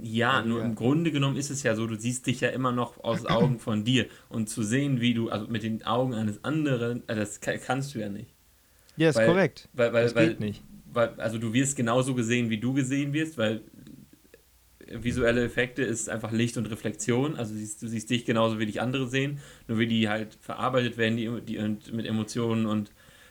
Ja, 0.02 0.42
nur 0.42 0.60
Ja. 0.60 0.64
im 0.64 0.74
Grunde 0.74 1.10
genommen 1.12 1.36
ist 1.36 1.50
es 1.50 1.62
ja 1.62 1.74
so, 1.74 1.86
du 1.86 1.96
siehst 1.96 2.26
dich 2.26 2.40
ja 2.40 2.48
immer 2.48 2.72
noch 2.72 3.02
aus 3.04 3.26
Augen 3.26 3.58
von 3.58 3.84
dir. 3.84 4.06
Und 4.30 4.48
zu 4.48 4.62
sehen, 4.62 5.00
wie 5.02 5.12
du, 5.12 5.28
also 5.28 5.46
mit 5.48 5.62
den 5.62 5.84
Augen 5.84 6.14
eines 6.14 6.42
anderen, 6.42 7.06
äh, 7.08 7.14
das 7.14 7.40
ka- 7.40 7.58
kannst 7.58 7.94
du 7.94 7.98
ja 7.98 8.08
nicht. 8.08 8.30
Ja, 8.96 9.10
ist 9.10 9.16
Weil- 9.16 9.26
korrekt. 9.26 9.68
Weil, 9.74 9.92
weil, 9.92 10.04
das 10.04 10.14
weil, 10.14 10.28
geht 10.28 10.40
nicht. 10.40 10.62
weil, 10.92 11.10
also 11.18 11.36
du 11.38 11.52
wirst 11.52 11.76
genauso 11.76 12.14
gesehen, 12.14 12.48
wie 12.48 12.58
du 12.58 12.72
gesehen 12.72 13.12
wirst, 13.12 13.36
weil 13.36 13.60
visuelle 14.92 15.44
Effekte 15.44 15.82
ist 15.82 16.08
einfach 16.08 16.32
Licht 16.32 16.56
und 16.56 16.66
Reflexion. 16.70 17.36
Also 17.36 17.52
du 17.52 17.58
siehst, 17.60 17.82
du 17.82 17.88
siehst 17.88 18.10
dich 18.10 18.24
genauso, 18.24 18.58
wie 18.58 18.66
dich 18.66 18.80
andere 18.80 19.08
sehen, 19.08 19.38
nur 19.68 19.78
wie 19.78 19.86
die 19.86 20.08
halt 20.08 20.36
verarbeitet 20.40 20.96
werden, 20.96 21.16
die, 21.16 21.30
die 21.42 21.58
und 21.58 21.92
mit 21.92 22.06
Emotionen 22.06 22.66
und 22.66 22.90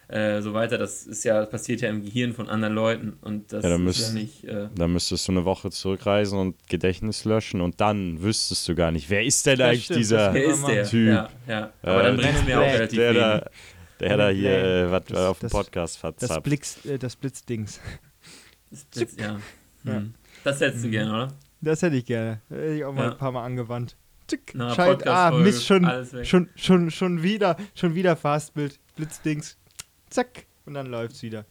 äh, 0.09 0.41
so 0.41 0.53
weiter. 0.53 0.77
Das 0.77 1.07
ist 1.07 1.23
ja, 1.23 1.39
das 1.39 1.49
passiert 1.49 1.81
ja 1.81 1.89
im 1.89 2.03
Gehirn 2.03 2.33
von 2.33 2.49
anderen 2.49 2.75
Leuten 2.75 3.13
und 3.21 3.51
das 3.53 3.63
Ja, 3.63 3.69
dann 3.69 3.87
ist 3.87 3.99
ja 3.99 4.05
müsst- 4.07 4.13
nicht. 4.15 4.43
Äh, 4.43 4.67
Dann 4.75 4.91
müsstest 4.93 5.27
du 5.27 5.31
eine 5.31 5.45
Woche 5.45 5.71
zurückreisen 5.71 6.37
und 6.37 6.67
Gedächtnis 6.69 7.23
löschen 7.25 7.61
und 7.61 7.79
dann 7.81 8.21
wüsstest 8.21 8.67
du 8.67 8.75
gar 8.75 8.91
nicht, 8.91 9.09
wer 9.09 9.23
ist 9.23 9.45
denn 9.45 9.57
Das 9.59 9.69
eigentlich 9.69 9.85
stimmt, 9.85 9.99
dieser 9.99 10.17
das 10.27 10.33
wer 10.33 10.43
ist 10.45 10.67
der? 10.67 10.85
Typ. 10.85 11.07
Ja, 11.07 11.29
ja. 11.47 11.73
Aber 11.81 12.01
Äh, 12.01 12.03
dann 12.07 12.17
bringt 12.17 12.35
es 12.35 12.45
mir 12.45 12.59
auch 12.59 12.63
relativ 12.65 12.97
der, 12.99 13.09
wenig. 13.11 13.21
da, 13.21 13.49
der 14.01 14.17
da 14.17 14.29
hier 14.29 14.51
äh, 14.63 14.91
was 14.91 15.03
Das- 15.05 15.17
auf 15.19 15.39
dem 15.39 15.43
das- 15.43 15.51
Podcast 15.51 15.93
Das, 15.95 15.99
verzapft. 16.01 16.43
Blitz, 16.43 16.85
äh, 16.85 16.97
das 16.99 17.15
Blitzdings. 17.15 17.79
Das, 18.69 18.87
das, 18.89 19.15
ja. 19.17 19.39
Ja. 19.85 19.93
Hm. 19.93 20.13
Das 20.43 20.59
hättest 20.61 20.83
du 20.83 20.87
Mhm. 20.87 20.91
gerne, 20.91 21.11
oder? 21.11 21.27
Das 21.61 21.81
hätte 21.81 21.95
ich 21.95 22.05
gerne. 22.05 22.41
Hätte 22.49 22.73
ich 22.73 22.83
auch 22.85 22.93
mal 22.93 23.05
Ja. 23.05 23.11
ein 23.11 23.17
paar 23.17 23.31
Mal 23.31 23.43
angewandt. 23.45 23.95
Tick. 24.27 24.51
Na, 24.55 24.73
Schalt, 24.73 25.05
ah, 25.07 25.31
Mist, 25.31 25.65
schon, 25.65 25.85
schon, 26.23 26.49
schon, 26.55 26.91
schon 26.91 27.23
wieder, 27.23 27.57
schon 27.75 27.93
wieder 27.95 28.15
Fastbild, 28.15 28.79
Blitzdings. 28.95 29.57
Zack. 30.09 30.45
Und 30.65 30.75
dann 30.75 30.87
läuft's 30.87 31.21
wieder. 31.23 31.45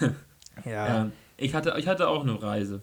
ja. 0.64 1.04
Ja. 1.04 1.10
Ich, 1.38 1.54
hatte, 1.54 1.74
ich 1.78 1.86
hatte 1.88 2.08
auch 2.08 2.22
eine 2.22 2.40
Reise. 2.42 2.82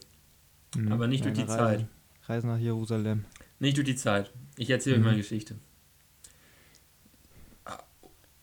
Mhm. 0.75 0.91
aber 0.91 1.07
nicht 1.07 1.23
durch 1.25 1.33
die 1.35 1.41
Eine 1.41 1.49
Zeit. 1.49 1.79
Reise. 1.79 1.87
Reise 2.27 2.47
nach 2.47 2.57
Jerusalem. 2.59 3.25
Nicht 3.59 3.77
durch 3.77 3.85
die 3.87 3.95
Zeit. 3.95 4.31
Ich 4.57 4.69
erzähle 4.69 4.95
euch 4.95 4.99
Mhm. 4.99 5.03
mal 5.05 5.09
eine 5.11 5.17
Geschichte. 5.19 5.55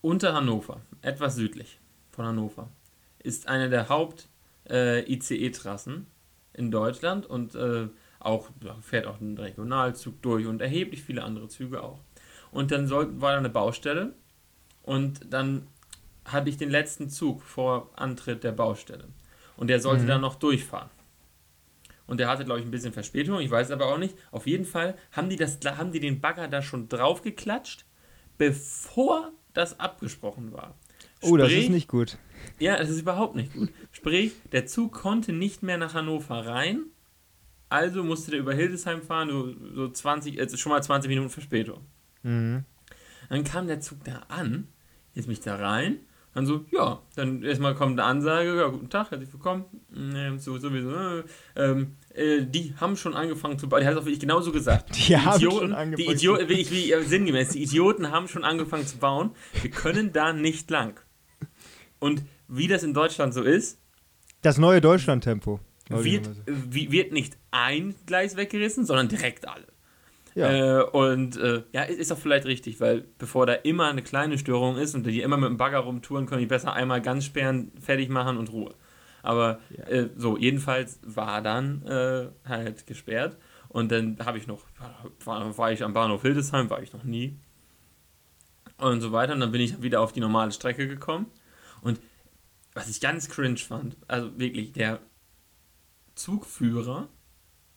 Unter 0.02 0.34
Hannover, 0.34 0.80
etwas 1.02 1.34
südlich 1.36 1.78
von 2.10 2.24
Hannover, 2.26 2.68
ist 3.20 3.46
eine 3.48 3.68
der 3.70 3.88
Haupt-ICE-Trassen 3.88 6.06
in 6.56 6.70
Deutschland 6.70 7.26
und 7.26 7.54
äh, 7.54 7.88
auch 8.18 8.48
fährt 8.80 9.06
auch 9.06 9.20
ein 9.20 9.36
Regionalzug 9.38 10.20
durch 10.22 10.46
und 10.46 10.60
erheblich 10.60 11.02
viele 11.02 11.22
andere 11.22 11.48
Züge 11.48 11.82
auch. 11.82 12.00
Und 12.50 12.70
dann 12.70 12.86
soll, 12.86 13.20
war 13.20 13.32
da 13.32 13.38
eine 13.38 13.50
Baustelle 13.50 14.14
und 14.82 15.32
dann 15.32 15.66
hatte 16.25 16.48
ich 16.48 16.56
den 16.56 16.70
letzten 16.70 17.08
Zug 17.08 17.42
vor 17.42 17.90
Antritt 17.96 18.42
der 18.42 18.52
Baustelle. 18.52 19.04
Und 19.56 19.68
der 19.68 19.80
sollte 19.80 20.04
Mhm. 20.04 20.08
dann 20.08 20.20
noch 20.22 20.36
durchfahren. 20.36 20.90
Und 22.06 22.18
der 22.18 22.28
hatte, 22.28 22.44
glaube 22.44 22.60
ich, 22.60 22.66
ein 22.66 22.70
bisschen 22.70 22.92
Verspätung, 22.92 23.40
ich 23.40 23.50
weiß 23.50 23.70
aber 23.70 23.86
auch 23.86 23.98
nicht. 23.98 24.16
Auf 24.30 24.46
jeden 24.46 24.64
Fall 24.64 24.96
haben 25.12 25.28
die, 25.28 25.36
das, 25.36 25.58
haben 25.64 25.92
die 25.92 26.00
den 26.00 26.20
Bagger 26.20 26.48
da 26.48 26.62
schon 26.62 26.88
draufgeklatscht, 26.88 27.84
bevor 28.38 29.32
das 29.54 29.80
abgesprochen 29.80 30.52
war. 30.52 30.75
Oh, 31.23 31.37
das 31.37 31.49
Sprich- 31.50 31.64
ist 31.64 31.70
nicht 31.70 31.88
gut. 31.88 32.18
ja, 32.58 32.76
das 32.76 32.90
ist 32.90 33.00
überhaupt 33.00 33.37
nicht 33.37 33.52
gut. 33.52 33.70
Sprich, 33.92 34.32
der 34.52 34.66
Zug 34.66 34.92
konnte 34.92 35.32
nicht 35.32 35.62
mehr 35.62 35.78
nach 35.78 35.94
Hannover 35.94 36.46
rein, 36.46 36.85
also 37.68 38.04
musste 38.04 38.30
der 38.30 38.40
über 38.40 38.54
Hildesheim 38.54 39.02
fahren, 39.02 39.28
so, 39.30 39.52
so 39.75 39.88
20, 39.88 40.38
äh, 40.38 40.56
schon 40.56 40.70
mal 40.70 40.82
20 40.82 41.08
Minuten 41.08 41.30
Verspätung. 41.30 41.80
Mhm. 42.23 42.64
Dann 43.28 43.44
kam 43.44 43.66
der 43.66 43.80
Zug 43.80 44.04
da 44.04 44.23
an, 44.28 44.68
jetzt 45.14 45.26
mich 45.26 45.40
da 45.40 45.56
rein, 45.56 45.99
dann 46.35 46.44
so, 46.46 46.64
ja, 46.70 47.00
dann 47.16 47.42
erstmal 47.42 47.75
kommt 47.75 47.99
eine 47.99 48.04
Ansage, 48.04 48.54
ja, 48.56 48.68
guten 48.68 48.90
Tag, 48.90 49.11
herzlich 49.11 49.33
willkommen, 49.33 49.64
ähm, 49.96 50.38
so, 50.38 50.59
sowieso, 50.59 50.90
äh, 50.94 51.24
ähm, 51.57 51.96
äh, 52.14 52.44
die 52.44 52.74
haben 52.79 52.96
schon 52.96 53.14
angefangen 53.14 53.59
zu 53.59 53.68
bauen, 53.68 53.81
der 53.81 53.88
hat 53.88 53.94
es 53.96 54.00
auch 54.02 54.05
wirklich 54.05 54.20
genauso 54.20 54.52
gesagt. 54.52 54.94
Die 55.09 55.16
haben 55.16 55.40
schon 55.40 55.48
Idioten, 55.48 55.72
angefangen 55.72 55.96
die 55.96 56.12
Idioten, 56.12 56.48
wie, 56.50 56.61
ich- 56.61 56.70
wie 56.70 56.92
äh, 56.92 57.02
sinngemäß, 57.02 57.48
die 57.48 57.62
Idioten 57.62 58.11
haben 58.12 58.29
schon 58.29 58.44
angefangen 58.44 58.87
zu 58.87 58.98
bauen, 58.98 59.31
wir 59.62 59.70
können 59.70 60.12
da 60.12 60.33
nicht 60.35 60.70
lang. 60.70 61.00
Und 61.98 62.22
wie 62.48 62.68
das 62.68 62.82
in 62.82 62.94
Deutschland 62.94 63.35
so 63.35 63.42
ist, 63.42 63.78
Das 64.42 64.59
neue 64.59 64.80
Deutschland-Tempo. 64.80 65.61
wird, 65.88 66.28
wird 66.46 67.12
nicht 67.12 67.37
ein 67.50 67.94
Gleis 68.06 68.37
weggerissen, 68.37 68.85
sondern 68.85 69.09
direkt 69.09 69.48
alle. 69.48 69.66
Ja. 70.35 70.80
Äh, 70.80 70.82
und 70.85 71.38
äh, 71.38 71.62
ja, 71.72 71.82
ist 71.85 72.12
auch 72.12 72.18
vielleicht 72.18 72.44
richtig, 72.44 72.78
weil 72.80 73.04
bevor 73.18 73.46
da 73.46 73.54
immer 73.54 73.88
eine 73.88 74.02
kleine 74.02 74.37
Störung 74.37 74.76
ist 74.76 74.94
und 74.94 75.06
die 75.06 75.22
immer 75.22 75.38
mit 75.38 75.48
dem 75.48 75.56
Bagger 75.56 75.78
rumtouren, 75.78 76.26
können 76.26 76.40
die 76.40 76.46
besser 76.46 76.74
einmal 76.74 77.00
ganz 77.00 77.24
sperren, 77.24 77.72
fertig 77.80 78.11
machen 78.11 78.37
und 78.37 78.52
Ruhe. 78.52 78.74
Aber 79.22 79.61
Ja. 79.70 79.85
äh, 79.85 80.11
so, 80.16 80.37
jedenfalls 80.37 81.00
war 81.02 81.40
dann 81.40 81.82
äh, 81.87 82.28
halt 82.46 82.87
gesperrt 82.87 83.38
und 83.68 83.90
dann 83.90 84.18
habe 84.24 84.37
ich 84.37 84.46
noch, 84.46 84.62
war, 85.24 85.56
war 85.56 85.72
ich 85.72 85.82
am 85.82 85.94
Bahnhof 85.94 86.20
Hildesheim, 86.22 86.68
war 86.68 86.82
ich 86.82 86.92
noch 86.92 87.02
nie 87.04 87.37
und 88.78 89.00
so 89.00 89.11
weiter 89.12 89.32
und 89.32 89.40
dann 89.40 89.52
bin 89.52 89.62
ich 89.62 89.82
wieder 89.82 90.02
auf 90.02 90.12
die 90.12 90.20
normale 90.20 90.52
Strecke 90.52 90.87
gekommen 90.87 91.26
was 92.76 92.90
ich 92.90 93.00
ganz 93.00 93.30
cringe 93.30 93.56
fand, 93.56 93.96
also 94.06 94.38
wirklich, 94.38 94.72
der 94.72 95.00
Zugführer 96.14 97.08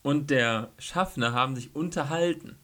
und 0.01 0.29
der 0.29 0.73
Schaffner 0.77 1.31
haben 1.31 1.55
sich 1.55 1.73
unterhalten. 1.73 2.57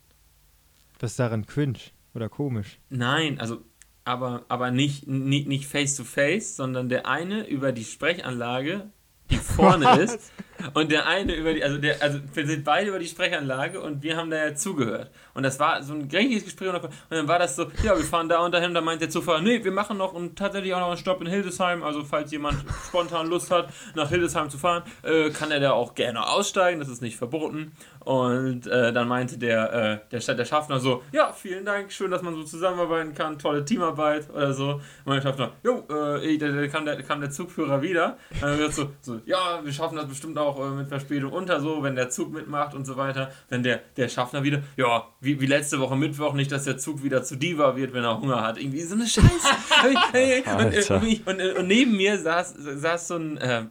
Was 0.99 1.11
ist 1.11 1.19
daran 1.19 1.45
cringe 1.45 1.79
oder 2.13 2.27
komisch? 2.27 2.79
Nein, 2.89 3.39
also 3.39 3.63
aber, 4.03 4.45
aber 4.49 4.69
nicht, 4.69 5.07
nicht, 5.07 5.47
nicht 5.47 5.65
face 5.65 5.95
to 5.95 6.03
face, 6.03 6.57
sondern 6.57 6.89
der 6.89 7.07
eine 7.07 7.47
über 7.47 7.71
die 7.71 7.85
Sprechanlage, 7.85 8.91
die 9.31 9.37
vorne 9.55 10.01
ist, 10.01 10.33
und 10.73 10.91
der 10.91 11.05
eine 11.07 11.35
über 11.35 11.53
die, 11.53 11.63
also 11.63 11.77
der, 11.77 12.01
also 12.01 12.19
wir 12.33 12.47
sind 12.47 12.63
beide 12.63 12.89
über 12.89 12.99
die 12.99 13.07
Sprechanlage 13.07 13.79
und 13.81 14.03
wir 14.03 14.17
haben 14.17 14.29
da 14.29 14.37
ja 14.37 14.55
zugehört. 14.55 15.11
Und 15.33 15.43
das 15.43 15.59
war 15.59 15.83
so 15.83 15.93
ein 15.93 16.09
richtiges 16.11 16.45
Gespräch 16.45 16.69
und 16.73 16.89
dann 17.09 17.27
war 17.27 17.39
das 17.39 17.55
so, 17.55 17.63
ja, 17.83 17.95
wir 17.97 18.03
fahren 18.05 18.29
da 18.29 18.39
und 18.39 18.53
dahin, 18.53 18.69
und 18.69 18.73
dann 18.75 18.85
meint 18.85 19.01
der 19.01 19.09
Zufahrer, 19.09 19.41
nee, 19.41 19.63
wir 19.63 19.71
machen 19.71 19.97
noch 19.97 20.13
und 20.13 20.37
tatsächlich 20.37 20.73
auch 20.73 20.79
noch 20.79 20.87
einen 20.89 20.97
Stopp 20.97 21.21
in 21.21 21.27
Hildesheim, 21.27 21.83
also 21.83 22.03
falls 22.03 22.31
jemand 22.31 22.63
spontan 22.87 23.27
Lust 23.27 23.51
hat, 23.51 23.69
nach 23.95 24.09
Hildesheim 24.09 24.49
zu 24.49 24.57
fahren, 24.57 24.83
äh, 25.03 25.29
kann 25.29 25.51
er 25.51 25.59
da 25.59 25.71
auch 25.71 25.95
gerne 25.95 26.27
aussteigen, 26.27 26.79
das 26.79 26.89
ist 26.89 27.01
nicht 27.01 27.17
verboten. 27.17 27.73
Und 27.99 28.67
äh, 28.67 28.93
dann 28.93 29.07
meinte 29.07 29.39
der, 29.39 29.73
äh, 29.73 29.99
der, 30.11 30.21
Sta- 30.21 30.35
der 30.35 30.45
Schaffner 30.45 30.79
so, 30.79 31.01
ja, 31.11 31.33
vielen 31.33 31.65
Dank, 31.65 31.91
schön, 31.91 32.11
dass 32.11 32.21
man 32.21 32.35
so 32.35 32.43
zusammenarbeiten 32.43 33.15
kann, 33.15 33.39
tolle 33.39 33.65
Teamarbeit 33.65 34.29
oder 34.29 34.53
so. 34.53 34.73
Und 34.73 34.81
mein 35.05 35.23
Schaffner, 35.23 35.53
jo, 35.63 35.83
äh, 36.21 36.37
da, 36.37 36.49
da 36.49 36.67
kam, 36.67 36.85
der, 36.85 37.01
kam 37.01 37.19
der 37.19 37.31
Zugführer 37.31 37.81
wieder. 37.81 38.17
Und 38.35 38.41
dann 38.43 38.59
wird 38.59 38.73
so, 38.75 38.91
so, 39.01 39.19
ja, 39.25 39.59
wir 39.63 39.73
schaffen 39.73 39.95
das 39.95 40.07
bestimmt 40.07 40.37
auch 40.37 40.44
äh, 40.53 40.71
mit 40.71 40.87
Verspätung 40.87 41.31
unter, 41.31 41.59
so, 41.59 41.83
wenn 41.83 41.95
der 41.95 42.09
Zug 42.09 42.31
mitmacht 42.33 42.73
und 42.73 42.85
so 42.85 42.97
weiter. 42.97 43.31
Dann 43.49 43.63
der, 43.63 43.81
der 43.97 44.09
Schaffner 44.09 44.43
wieder, 44.43 44.61
ja, 44.77 45.07
wie, 45.21 45.39
wie 45.41 45.45
letzte 45.45 45.79
Woche 45.79 45.95
Mittwoch, 45.95 46.33
nicht, 46.33 46.51
dass 46.51 46.65
der 46.65 46.77
Zug 46.77 47.03
wieder 47.03 47.23
zu 47.23 47.35
Diva 47.35 47.75
wird, 47.75 47.93
wenn 47.93 48.03
er 48.03 48.19
Hunger 48.19 48.41
hat. 48.41 48.57
Irgendwie 48.57 48.81
so 48.81 48.95
eine 48.95 49.07
Scheiße. 49.07 49.25
und, 49.85 50.15
äh, 50.15 51.19
und, 51.25 51.57
und, 51.59 51.67
neben 51.67 51.97
mir 51.97 52.17
saß, 52.19 52.55
saß 52.57 53.07
so 53.07 53.15
ein, 53.15 53.37
äh, 53.37 53.63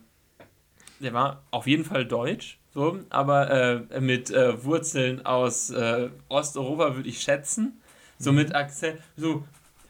der 1.01 1.13
war 1.13 1.43
auf 1.51 1.67
jeden 1.67 1.85
Fall 1.85 2.05
deutsch, 2.05 2.59
so, 2.73 2.99
aber 3.11 3.51
äh, 3.91 4.01
mit 4.01 4.31
äh, 4.31 4.65
Wurzeln 4.65 5.25
aus 5.25 5.71
äh, 5.71 6.09
Osteuropa 6.29 6.97
würde 6.97 7.09
ich 7.09 7.21
schätzen. 7.21 7.81
So 8.19 8.31
Mhm. 8.31 8.39
mit 8.39 8.55
Akzent, 8.55 9.01
so. 9.17 9.45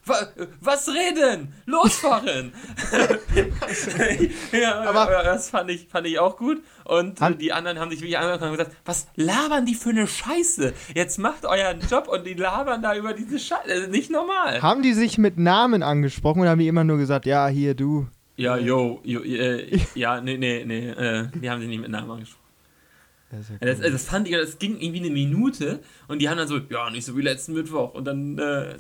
"Wa- 0.07 0.29
Was 0.61 0.89
reden? 0.89 1.53
Losfahren! 1.67 2.53
ja, 4.53 4.81
Aber- 4.83 5.23
das 5.25 5.51
fand 5.51 5.71
ich, 5.71 5.87
fand 5.89 6.07
ich 6.07 6.19
auch 6.19 6.37
gut. 6.37 6.63
Und 6.85 7.21
Han- 7.21 7.39
die 7.39 7.53
anderen 7.53 7.79
haben 7.79 7.91
sich 7.91 8.01
wirklich 8.01 8.19
angeguckt 8.19 8.43
und 8.43 8.51
gesagt: 8.57 8.77
Was 8.85 9.07
labern 9.17 9.65
die 9.67 9.75
für 9.75 9.91
eine 9.91 10.07
Scheiße? 10.07 10.75
Jetzt 10.95 11.19
macht 11.19 11.45
euren 11.47 11.81
Job 11.91 12.09
und 12.09 12.27
die 12.27 12.35
labern 12.35 12.83
da 12.83 12.95
über 12.95 13.13
diese 13.15 13.39
Scheiße. 13.39 13.67
Das 13.69 13.79
ist 13.81 13.91
nicht 13.91 14.11
normal. 14.11 14.61
Haben 14.63 14.83
die 14.83 14.93
sich 14.93 15.17
mit 15.19 15.39
Namen 15.39 15.83
angesprochen 15.83 16.41
oder 16.41 16.51
haben 16.51 16.59
die 16.59 16.69
immer 16.69 16.85
nur 16.85 16.99
gesagt, 16.99 17.27
ja, 17.27 17.47
hier, 17.49 17.75
du? 17.75 18.07
Ja, 18.37 18.57
yo, 18.57 19.01
yo 19.05 19.21
äh, 19.21 19.79
ja, 19.95 20.21
nee, 20.21 20.37
nee, 20.37 20.65
nee, 20.67 20.89
äh, 20.91 21.29
die 21.35 21.49
haben 21.49 21.61
sich 21.61 21.69
nicht 21.69 21.81
mit 21.81 21.91
Namen 21.91 22.11
angesprochen. 22.11 22.44
Das 23.39 23.41
ist 23.43 23.51
ja 23.51 23.57
Ja, 23.61 23.67
Das, 23.75 23.79
cool. 23.85 23.91
das 23.93 24.05
fand 24.05 24.29
ich, 24.29 24.35
das 24.35 24.59
ging 24.59 24.79
irgendwie 24.79 25.01
eine 25.01 25.11
Minute 25.11 25.81
und 26.09 26.21
die 26.21 26.29
haben 26.29 26.37
dann 26.39 26.49
so, 26.49 26.59
ja, 26.59 26.91
nicht 26.91 27.05
so 27.05 27.17
wie 27.17 27.23
letzten 27.23 27.53
Mittwoch. 27.55 27.95
Und 27.95 28.05
dann, 28.05 28.39
äh, 28.39 28.77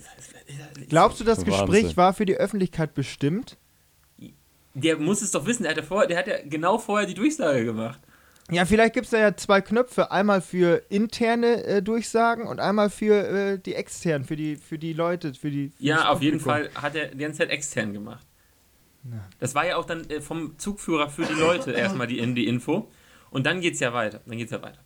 Glaubst 0.89 1.21
du, 1.21 1.25
das 1.25 1.39
Wahnsinn. 1.39 1.53
Gespräch 1.55 1.97
war 1.97 2.15
für 2.15 2.27
die 2.27 2.37
Öffentlichkeit 2.37 2.95
bestimmt? 2.95 3.57
der 4.77 4.97
muss 4.99 5.23
es 5.23 5.31
doch 5.31 5.47
wissen, 5.47 5.63
der 5.63 5.71
hat 5.71 5.77
ja, 5.79 5.85
vorher, 5.85 6.09
der 6.09 6.19
hat 6.19 6.27
ja 6.27 6.35
genau 6.45 6.79
vorher 6.79 7.07
die 7.07 7.15
Durchsage 7.15 7.65
gemacht. 7.65 8.01
Ja, 8.51 8.65
vielleicht 8.67 8.93
gibt 8.95 9.05
es 9.05 9.11
da 9.11 9.19
ja 9.21 9.37
zwei 9.37 9.61
Knöpfe. 9.61 10.11
Einmal 10.11 10.41
für 10.43 10.83
interne 10.89 11.63
äh, 11.65 11.81
Durchsagen 11.83 12.47
und 12.49 12.59
einmal 12.61 12.91
für 12.91 13.27
äh, 13.27 13.59
die 13.59 13.75
externen, 13.75 14.27
für 14.27 14.35
die, 14.37 14.57
für 14.57 14.77
die 14.77 14.93
Leute, 14.93 15.33
für 15.35 15.51
die. 15.51 15.69
Für 15.79 15.83
Ja, 15.85 16.09
auf 16.11 16.21
jeden. 16.23 16.41
Fall 16.41 16.71
hat 16.75 16.95
er 16.97 17.07
die 17.09 17.19
ganze 17.19 17.39
Zeit 17.39 17.51
extern 17.51 17.93
gemacht. 17.93 18.27
Ja. 19.05 19.25
Das 19.39 19.55
war 19.55 19.65
ja 19.67 19.77
auch 19.77 19.85
dann 19.87 20.11
äh, 20.11 20.21
vom 20.21 20.59
Zugführer 20.59 21.09
für 21.09 21.25
die 21.25 21.35
Leute 21.41 21.71
erstmal 21.73 22.07
die, 22.09 22.19
in- 22.19 22.35
die 22.35 22.47
Info. 22.49 22.91
Und 23.35 23.47
dann 23.47 23.61
geht's 23.61 23.81
ja 23.81 23.93
weiter. 23.93 24.21
Dann 24.27 24.39
geht's 24.39 24.53
ja 24.53 24.63
weiter. 24.63 24.79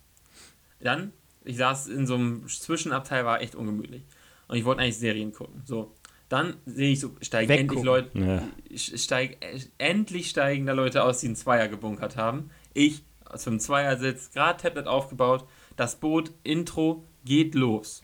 Dann, 0.81 1.13
ich 1.45 1.59
saß 1.59 1.89
in 1.89 2.07
so 2.07 2.15
einem 2.15 2.49
Zwischenabteil, 2.49 3.27
war 3.27 3.43
echt 3.43 3.55
ungemütlich. 3.55 4.05
Und 4.49 4.57
ich 4.57 4.65
wollte 4.65 4.81
eigentlich 4.81 4.97
Serien 4.97 5.33
gucken. 5.35 5.61
So. 5.67 5.95
Dann 6.31 6.57
sehe 6.65 6.93
ich 6.93 7.01
so, 7.01 7.15
steigen 7.21 7.53
endlich. 7.53 7.85
Leute, 7.85 8.19
Ja. 8.19 8.43
steig, 8.75 9.37
endlich 9.77 10.31
steigen 10.31 10.65
da 10.65 10.73
Leute 10.73 11.03
aus, 11.05 11.21
die 11.21 11.27
einen 11.27 11.37
Zweier 11.37 11.69
gebunkert 11.69 12.17
haben. 12.17 12.49
Ich 12.73 13.05
zum 13.37 13.61
Zweiersitz, 13.61 14.31
gerade 14.31 14.59
Tablet 14.63 14.87
aufgebaut, 14.87 15.47
das 15.77 15.97
Boot, 15.97 16.33
Intro, 16.43 17.05
geht 17.27 17.55
los. 17.55 18.03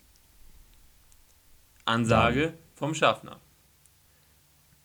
Ansage 1.85 2.53
vom 2.75 2.93
Schaffner. 2.93 3.39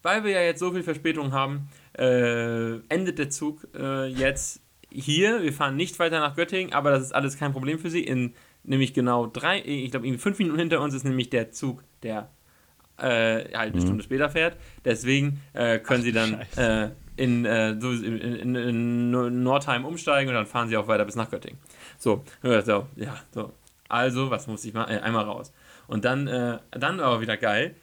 Weil 0.03 0.25
wir 0.25 0.31
ja 0.31 0.40
jetzt 0.40 0.61
so 0.61 0.73
viel 0.73 0.83
Verspätung 0.83 1.33
haben, 1.33 1.68
äh, 1.99 2.79
endet 2.88 3.18
der 3.18 3.29
Zug 3.29 3.68
äh, 3.75 4.07
jetzt 4.07 4.62
hier. 4.90 5.42
Wir 5.42 5.53
fahren 5.53 5.76
nicht 5.76 5.98
weiter 5.98 6.20
nach 6.20 6.37
Göttingen, 6.37 6.72
aber 6.72 6.90
das 6.90 7.03
ist 7.03 7.14
alles 7.14 7.38
kein 7.38 7.53
Problem 7.53 7.79
für 7.79 7.90
Sie. 7.90 8.03
In 8.05 8.35
nämlich 8.62 8.92
genau 8.92 9.26
drei, 9.26 9.62
ich 9.64 9.90
glaube, 9.90 10.18
fünf 10.18 10.38
Minuten 10.38 10.59
hinter 10.59 10.81
uns 10.81 10.94
ist 10.94 11.05
nämlich 11.05 11.31
der 11.31 11.50
Zug, 11.50 11.83
der 12.03 12.31
äh, 12.98 13.03
halt 13.03 13.55
eine 13.55 13.76
Mhm. 13.76 13.81
Stunde 13.81 14.05
später 14.05 14.29
fährt. 14.29 14.57
Deswegen 14.85 15.40
äh, 15.55 15.79
können 15.79 16.00
Ach, 16.00 16.05
Sie 16.05 16.12
dann 16.12 16.40
äh, 16.57 16.90
in, 17.16 17.44
äh, 17.44 17.76
so 17.81 17.90
in, 17.90 18.18
in, 18.18 18.55
in 18.55 19.42
Nordheim 19.42 19.85
umsteigen 19.85 20.29
und 20.29 20.35
dann 20.35 20.46
fahren 20.46 20.68
Sie 20.68 20.76
auch 20.76 20.88
weiter 20.88 21.05
bis 21.05 21.16
nach 21.16 21.31
Göttingen. 21.31 21.59
So, 21.98 22.24
ja, 22.42 22.62
so, 22.62 22.87
ja, 22.96 23.16
so. 23.33 23.53
Also, 23.88 24.31
was 24.31 24.46
muss 24.46 24.64
ich 24.64 24.74
machen? 24.74 24.92
Äh, 24.94 25.00
einmal 25.00 25.24
raus. 25.24 25.53
Und 25.87 26.05
dann, 26.05 26.26
äh, 26.29 26.59
dann 26.70 27.00
aber 27.00 27.20
wieder 27.20 27.37
geil, 27.37 27.74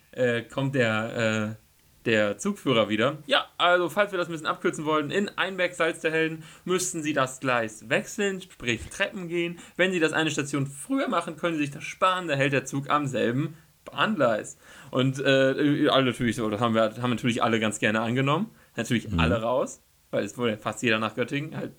kommt 0.52 0.74
der, 0.74 1.58
der 2.06 2.38
Zugführer 2.38 2.90
wieder. 2.90 3.18
Ja, 3.26 3.46
also 3.58 3.90
falls 3.90 4.12
wir 4.12 4.18
das 4.18 4.30
ein 4.30 4.32
bisschen 4.32 4.48
abkürzen 4.48 4.86
wollten, 4.86 5.12
in 5.12 5.30
Einberg 5.38 5.74
Salzderhelden 5.74 6.44
müssten 6.64 7.04
Sie 7.04 7.14
das 7.14 7.40
Gleis 7.40 7.90
wechseln, 7.90 8.42
sprich 8.42 8.82
Treppen 8.90 9.28
gehen. 9.28 9.60
Wenn 9.76 9.92
Sie 9.92 10.00
das 10.00 10.14
eine 10.14 10.32
Station 10.32 10.68
früher 10.68 11.10
machen, 11.10 11.36
können 11.36 11.56
Sie 11.56 11.64
sich 11.64 11.72
das 11.72 11.84
sparen, 11.84 12.28
da 12.28 12.36
hält 12.36 12.54
der 12.54 12.66
Zug 12.66 12.90
am 12.90 13.08
selben 13.08 13.56
Bahngleis. 13.86 14.58
Und 14.92 15.20
äh, 15.20 15.90
alle 15.90 16.06
natürlich 16.06 16.36
so, 16.36 16.50
das 16.50 16.62
haben 16.62 16.76
wir 16.76 17.02
haben 17.02 17.10
natürlich 17.10 17.44
alle 17.44 17.60
ganz 17.60 17.80
gerne 17.80 18.02
angenommen. 18.02 18.52
Natürlich 18.76 19.12
alle 19.18 19.42
raus, 19.42 19.82
weil 20.12 20.24
es 20.24 20.38
wurde 20.38 20.52
ja 20.52 20.58
fast 20.58 20.84
jeder 20.84 21.00
nach 21.00 21.16
Göttingen, 21.16 21.58
halt 21.58 21.74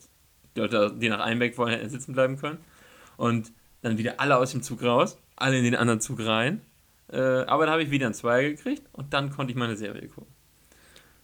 die 0.56 0.60
Leute, 0.60 0.94
die 0.98 1.08
nach 1.08 1.20
Einbeck 1.20 1.56
wollen, 1.56 1.70
hätten 1.70 1.88
sitzen 1.88 2.12
bleiben 2.12 2.36
können. 2.36 2.58
Und 3.16 3.52
dann 3.82 3.98
wieder 3.98 4.18
alle 4.18 4.36
aus 4.36 4.50
dem 4.50 4.62
Zug 4.62 4.82
raus, 4.82 5.18
alle 5.36 5.58
in 5.58 5.64
den 5.64 5.76
anderen 5.76 6.00
Zug 6.00 6.20
rein. 6.20 6.60
Äh, 7.10 7.16
aber 7.18 7.64
dann 7.64 7.72
habe 7.72 7.82
ich 7.82 7.90
wieder 7.90 8.06
ein 8.06 8.14
Zweier 8.14 8.50
gekriegt 8.50 8.82
und 8.92 9.12
dann 9.14 9.30
konnte 9.30 9.50
ich 9.52 9.56
meine 9.58 9.76
Serie 9.76 10.08
gucken. 10.08 10.32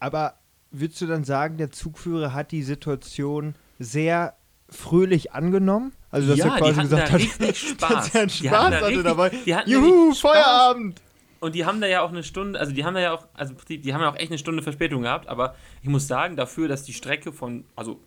Aber 0.00 0.34
würdest 0.70 1.00
du 1.00 1.06
dann 1.06 1.24
sagen, 1.24 1.56
der 1.58 1.70
Zugführer 1.70 2.32
hat 2.32 2.50
die 2.52 2.62
Situation 2.62 3.54
sehr 3.78 4.34
fröhlich 4.68 5.32
angenommen? 5.32 5.92
Also, 6.10 6.28
dass 6.30 6.38
Ja, 6.38 6.54
er 6.54 6.58
quasi 6.58 6.80
gesagt 6.82 7.08
da 7.08 7.12
hat, 7.12 7.20
richtig 7.20 7.58
Spaß. 7.58 7.88
dass 7.90 8.14
er 8.14 8.20
einen 8.22 8.28
Die 8.30 8.34
Spaß 8.46 8.50
hatten 8.58 8.70
da 8.70 8.76
hatte 8.76 8.86
richtig- 8.86 9.04
dabei. 9.04 9.30
die 9.44 9.54
hatten 9.54 9.70
Juhu. 9.70 10.14
Feierabend! 10.14 11.00
Und 11.40 11.54
die 11.54 11.66
haben 11.66 11.80
da 11.82 11.86
ja 11.86 12.00
auch 12.00 12.08
eine 12.08 12.22
Stunde, 12.22 12.58
also 12.58 12.72
die 12.72 12.84
haben 12.86 12.94
da 12.94 13.00
ja 13.00 13.12
auch, 13.12 13.26
also 13.34 13.52
die, 13.68 13.78
die 13.78 13.92
haben 13.92 14.00
ja 14.00 14.08
auch 14.10 14.16
echt 14.16 14.30
eine 14.30 14.38
Stunde 14.38 14.62
Verspätung 14.62 15.02
gehabt, 15.02 15.28
aber 15.28 15.54
ich 15.82 15.88
muss 15.90 16.08
sagen, 16.08 16.36
dafür, 16.36 16.68
dass 16.68 16.84
die 16.84 16.94
Strecke 16.94 17.34
von, 17.34 17.66
also 17.76 18.00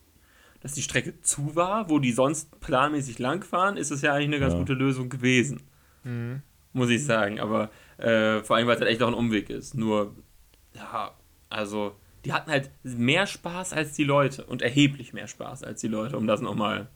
dass 0.61 0.73
die 0.73 0.81
Strecke 0.81 1.21
zu 1.21 1.55
war, 1.55 1.87
wo 1.91 1.99
die 1.99 2.11
sonst 2.13 2.59
planmäßig 2.61 3.19
lang 3.19 3.43
fahren, 3.43 3.77
ist 3.77 3.91
es 3.91 4.01
ja 4.01 4.13
eigentlich 4.13 4.27
eine 4.29 4.39
ganz 4.39 4.53
Ja. 4.53 4.59
gute 4.59 4.73
Lösung 4.73 5.09
gewesen. 5.09 5.61
Mhm. 6.03 6.41
Muss 6.77 6.89
ich 6.89 7.03
sagen. 7.03 7.39
Aber 7.39 7.69
äh, 7.97 8.43
vor 8.43 8.55
allem, 8.55 8.67
weil 8.67 8.75
es 8.75 8.81
halt 8.81 8.91
echt 8.91 9.01
auch 9.01 9.07
ein 9.07 9.13
Umweg 9.13 9.49
ist. 9.49 9.75
Nur, 9.75 10.13
ja, 10.75 11.11
also, 11.49 11.95
die 12.23 12.33
hatten 12.33 12.51
halt 12.51 12.69
mehr 12.83 13.25
Spaß 13.25 13.73
als 13.73 13.93
die 13.93 14.03
Leute 14.03 14.43
und 14.45 14.61
erheblich 14.61 15.13
mehr 15.13 15.27
Spaß 15.27 15.63
als 15.63 15.81
die 15.81 15.87
Leute, 15.87 16.17
um 16.17 16.27
das 16.27 16.41
nochmal 16.41 16.87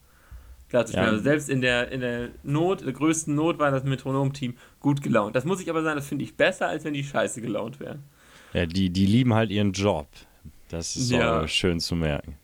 klarzustellen. 0.68 1.06
Ja. 1.06 1.12
Also 1.12 1.24
selbst 1.24 1.48
in 1.50 1.60
der, 1.62 1.90
in 1.90 2.00
der 2.00 2.28
Not, 2.42 2.84
der 2.84 2.92
größten 2.92 3.34
Not 3.34 3.58
war 3.58 3.70
das 3.70 3.82
Metronom-Team 3.84 4.54
gut 4.80 5.02
gelaunt. 5.02 5.34
Das 5.34 5.44
muss 5.44 5.60
ich 5.60 5.68
aber 5.68 5.82
sagen, 5.82 5.96
das 5.96 6.06
finde 6.08 6.24
ich 6.24 6.36
besser, 6.36 6.68
als 6.68 6.84
wenn 6.84 6.94
die 6.94 7.04
scheiße 7.04 7.40
gelaunt 7.40 7.80
wären. 7.80 8.04
Ja, 8.52 8.66
die, 8.66 8.90
die 8.90 9.06
lieben 9.06 9.34
halt 9.34 9.50
ihren 9.50 9.72
Job. 9.72 10.06
Das 10.68 10.94
ist 10.96 11.10
Ja. 11.10 11.42
auch 11.42 11.48
schön 11.48 11.80
zu 11.80 11.96
merken. 11.96 12.36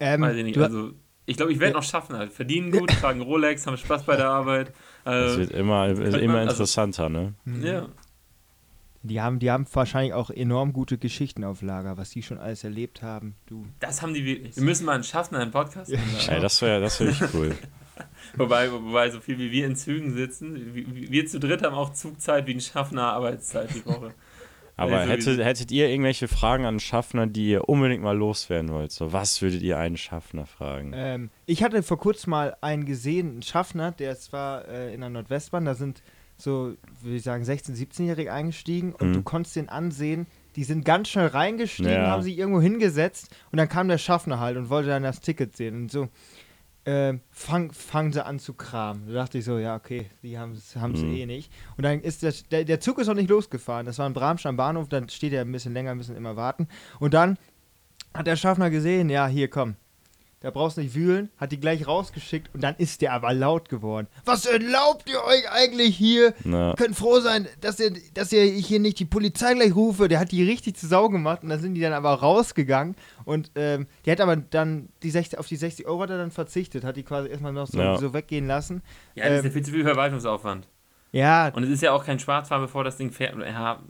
Ähm, 0.00 0.22
Weiß 0.22 0.36
ich 0.36 0.44
nicht. 0.44 0.56
du, 0.56 0.64
Also, 0.64 0.92
ich 1.26 1.36
glaube, 1.36 1.52
ich 1.52 1.58
werde 1.60 1.72
Ja. 1.74 1.78
noch 1.80 1.84
schaffen 1.84 2.16
halt. 2.16 2.32
Verdienen 2.32 2.70
gut, 2.70 2.90
tragen 2.90 3.20
Rolex, 3.22 3.66
haben 3.66 3.76
Spaß 3.76 4.04
bei 4.04 4.16
der 4.16 4.28
Arbeit. 4.28 4.72
Das 5.04 5.34
Äh, 5.34 5.38
wird 5.38 5.50
immer, 5.52 5.88
immer 5.88 6.08
man- 6.26 6.36
also- 6.48 6.50
interessanter, 6.52 7.08
ne? 7.08 7.34
ja. 7.62 7.88
die, 9.02 9.20
haben, 9.20 9.38
die 9.38 9.50
haben 9.50 9.66
wahrscheinlich 9.72 10.14
auch 10.14 10.30
enorm 10.30 10.72
gute 10.72 10.96
Geschichten 10.96 11.44
auf 11.44 11.60
Lager, 11.60 11.96
was 11.98 12.10
die 12.10 12.22
schon 12.22 12.38
alles 12.38 12.64
erlebt 12.64 13.02
haben. 13.02 13.34
Du. 13.46 13.66
Das 13.80 14.00
haben 14.00 14.14
die 14.14 14.24
wirklich. 14.24 14.56
Wir 14.56 14.62
müssen 14.62 14.86
mal 14.86 14.92
einen 14.94 15.04
Schaffner 15.04 15.40
einen 15.40 15.50
Podcast 15.50 15.90
Ja. 15.90 15.98
machen. 15.98 16.30
Ey, 16.34 16.40
das 16.40 16.60
wäre 16.62 16.80
das 16.80 16.98
wär 17.00 17.08
echt 17.08 17.34
cool. 17.34 17.54
Wobei, 18.36 18.72
wobei, 18.72 19.08
so 19.10 19.20
viel 19.20 19.38
wie 19.38 19.52
wir 19.52 19.66
in 19.66 19.76
Zügen 19.76 20.12
sitzen, 20.14 20.74
wir, 20.74 21.10
wir 21.12 21.26
zu 21.26 21.38
dritt 21.38 21.62
haben 21.62 21.74
auch 21.76 21.92
Zugzeit 21.92 22.44
wie 22.48 22.54
ein 22.54 22.60
Schaffner 22.60 23.12
Arbeitszeit 23.12 23.72
die 23.72 23.86
Woche. 23.86 24.12
Aber 24.76 24.98
Also, 24.98 25.10
hättet, 25.12 25.44
hättet 25.44 25.70
ihr 25.70 25.88
irgendwelche 25.88 26.26
Fragen 26.26 26.64
an 26.64 26.80
Schaffner, 26.80 27.26
die 27.28 27.50
ihr 27.50 27.68
unbedingt 27.68 28.02
mal 28.02 28.16
loswerden 28.16 28.70
wollt? 28.70 28.90
So, 28.90 29.12
was 29.12 29.40
würdet 29.40 29.62
ihr 29.62 29.78
einen 29.78 29.96
Schaffner 29.96 30.46
fragen? 30.46 30.92
Ähm, 30.94 31.30
ich 31.46 31.62
hatte 31.62 31.82
vor 31.82 31.98
kurzem 31.98 32.30
mal 32.30 32.56
einen 32.60 32.84
gesehen, 32.84 33.30
einen 33.30 33.42
Schaffner, 33.42 33.92
der 33.92 34.16
zwar 34.18 34.66
äh, 34.68 34.92
in 34.92 35.00
der 35.00 35.10
Nordwestbahn, 35.10 35.64
da 35.64 35.74
sind 35.74 36.02
so, 36.36 36.74
würde 37.02 37.16
ich 37.16 37.22
sagen, 37.22 37.44
16-, 37.44 37.76
17-Jährige 37.76 38.32
eingestiegen 38.32 38.92
und 38.92 39.10
Mhm. 39.10 39.12
du 39.12 39.22
konntest 39.22 39.54
den 39.54 39.68
ansehen, 39.68 40.26
die 40.56 40.64
sind 40.64 40.84
ganz 40.84 41.08
schnell 41.08 41.28
reingestiegen, 41.28 41.92
Ja. 41.92 42.10
haben 42.10 42.22
sich 42.22 42.36
irgendwo 42.36 42.60
hingesetzt 42.60 43.28
und 43.52 43.58
dann 43.58 43.68
kam 43.68 43.86
der 43.86 43.98
Schaffner 43.98 44.40
halt 44.40 44.56
und 44.56 44.68
wollte 44.70 44.88
dann 44.88 45.04
das 45.04 45.20
Ticket 45.20 45.56
sehen 45.56 45.82
und 45.82 45.92
so. 45.92 46.08
Äh, 46.84 47.14
fang, 47.30 47.72
fangen 47.72 48.12
sie 48.12 48.24
an 48.24 48.38
zu 48.38 48.52
kramen. 48.52 49.06
Da 49.06 49.14
dachte 49.14 49.38
ich 49.38 49.44
so, 49.46 49.58
ja, 49.58 49.74
okay, 49.74 50.10
die 50.22 50.38
haben 50.38 50.52
es 50.52 50.74
Mhm. 50.76 51.14
eh 51.14 51.26
nicht. 51.26 51.50
Und 51.78 51.84
dann 51.84 52.00
ist 52.00 52.22
das, 52.22 52.42
der, 52.48 52.64
der 52.64 52.78
Zug 52.80 52.98
ist 52.98 53.06
noch 53.06 53.14
nicht 53.14 53.30
losgefahren. 53.30 53.86
Das 53.86 53.98
war 53.98 54.06
in 54.06 54.12
Bramstein 54.12 54.50
am 54.50 54.56
Bahnhof, 54.58 54.88
dann 54.90 55.08
steht 55.08 55.32
er 55.32 55.42
ein 55.42 55.52
bisschen 55.52 55.72
länger, 55.72 55.94
müssen 55.94 56.14
immer 56.14 56.36
warten. 56.36 56.68
Und 57.00 57.14
dann 57.14 57.38
hat 58.12 58.26
der 58.26 58.36
Schaffner 58.36 58.68
gesehen, 58.70 59.08
ja, 59.08 59.26
hier, 59.26 59.48
komm. 59.48 59.76
Da 60.44 60.50
brauchst 60.50 60.76
du 60.76 60.82
nicht 60.82 60.94
wühlen, 60.94 61.30
hat 61.38 61.52
die 61.52 61.58
gleich 61.58 61.86
rausgeschickt 61.86 62.54
und 62.54 62.62
dann 62.62 62.74
ist 62.76 63.00
der 63.00 63.14
aber 63.14 63.32
laut 63.32 63.70
geworden. 63.70 64.08
Was 64.26 64.44
erlaubt 64.44 65.08
ihr 65.08 65.24
euch 65.24 65.50
eigentlich 65.50 65.96
hier? 65.96 66.34
Na, 66.44 66.72
Ihr 66.72 66.76
könnt 66.76 66.94
froh 66.96 67.18
sein, 67.20 67.48
dass 67.62 67.80
ihr, 67.80 67.94
dass 68.12 68.30
ihr 68.30 68.42
hier 68.44 68.78
nicht 68.78 68.98
die 68.98 69.06
Polizei 69.06 69.54
gleich 69.54 69.74
rufe. 69.74 70.06
Der 70.06 70.18
hat 70.20 70.32
die 70.32 70.44
richtig 70.44 70.76
zu 70.76 70.86
Sau 70.86 71.08
gemacht 71.08 71.42
und 71.42 71.48
dann 71.48 71.62
sind 71.62 71.72
die 71.72 71.80
dann 71.80 71.94
aber 71.94 72.10
rausgegangen 72.12 72.94
und 73.24 73.52
ähm, 73.54 73.86
die 74.04 74.10
hat 74.10 74.20
aber 74.20 74.36
dann 74.36 74.90
die 75.02 75.08
60, 75.10 75.38
auf 75.38 75.46
die 75.48 75.56
60 75.56 75.86
Euro 75.86 76.02
hat 76.02 76.10
er 76.10 76.18
dann 76.18 76.30
verzichtet, 76.30 76.84
hat 76.84 76.96
die 76.98 77.04
quasi 77.04 77.30
erstmal 77.30 77.54
noch 77.54 77.66
so, 77.66 77.78
Ja. 77.78 77.96
so 77.96 78.12
weggehen 78.12 78.46
lassen. 78.46 78.82
Ja, 79.14 79.24
das 79.30 79.38
ist 79.38 79.44
ja 79.44 79.48
Ähm, 79.48 79.52
viel 79.54 79.62
zu 79.64 79.70
viel 79.70 79.84
Verwaltungsaufwand. 79.84 80.68
Ja, 81.12 81.48
Und 81.54 81.62
es 81.62 81.70
ist 81.70 81.82
ja 81.82 81.92
auch 81.92 82.04
kein 82.04 82.18
Schwarzfahren, 82.18 82.62
bevor 82.64 82.84
das 82.84 82.98
Ding 82.98 83.12
fährt. 83.12 83.34
Ja, 83.38 83.80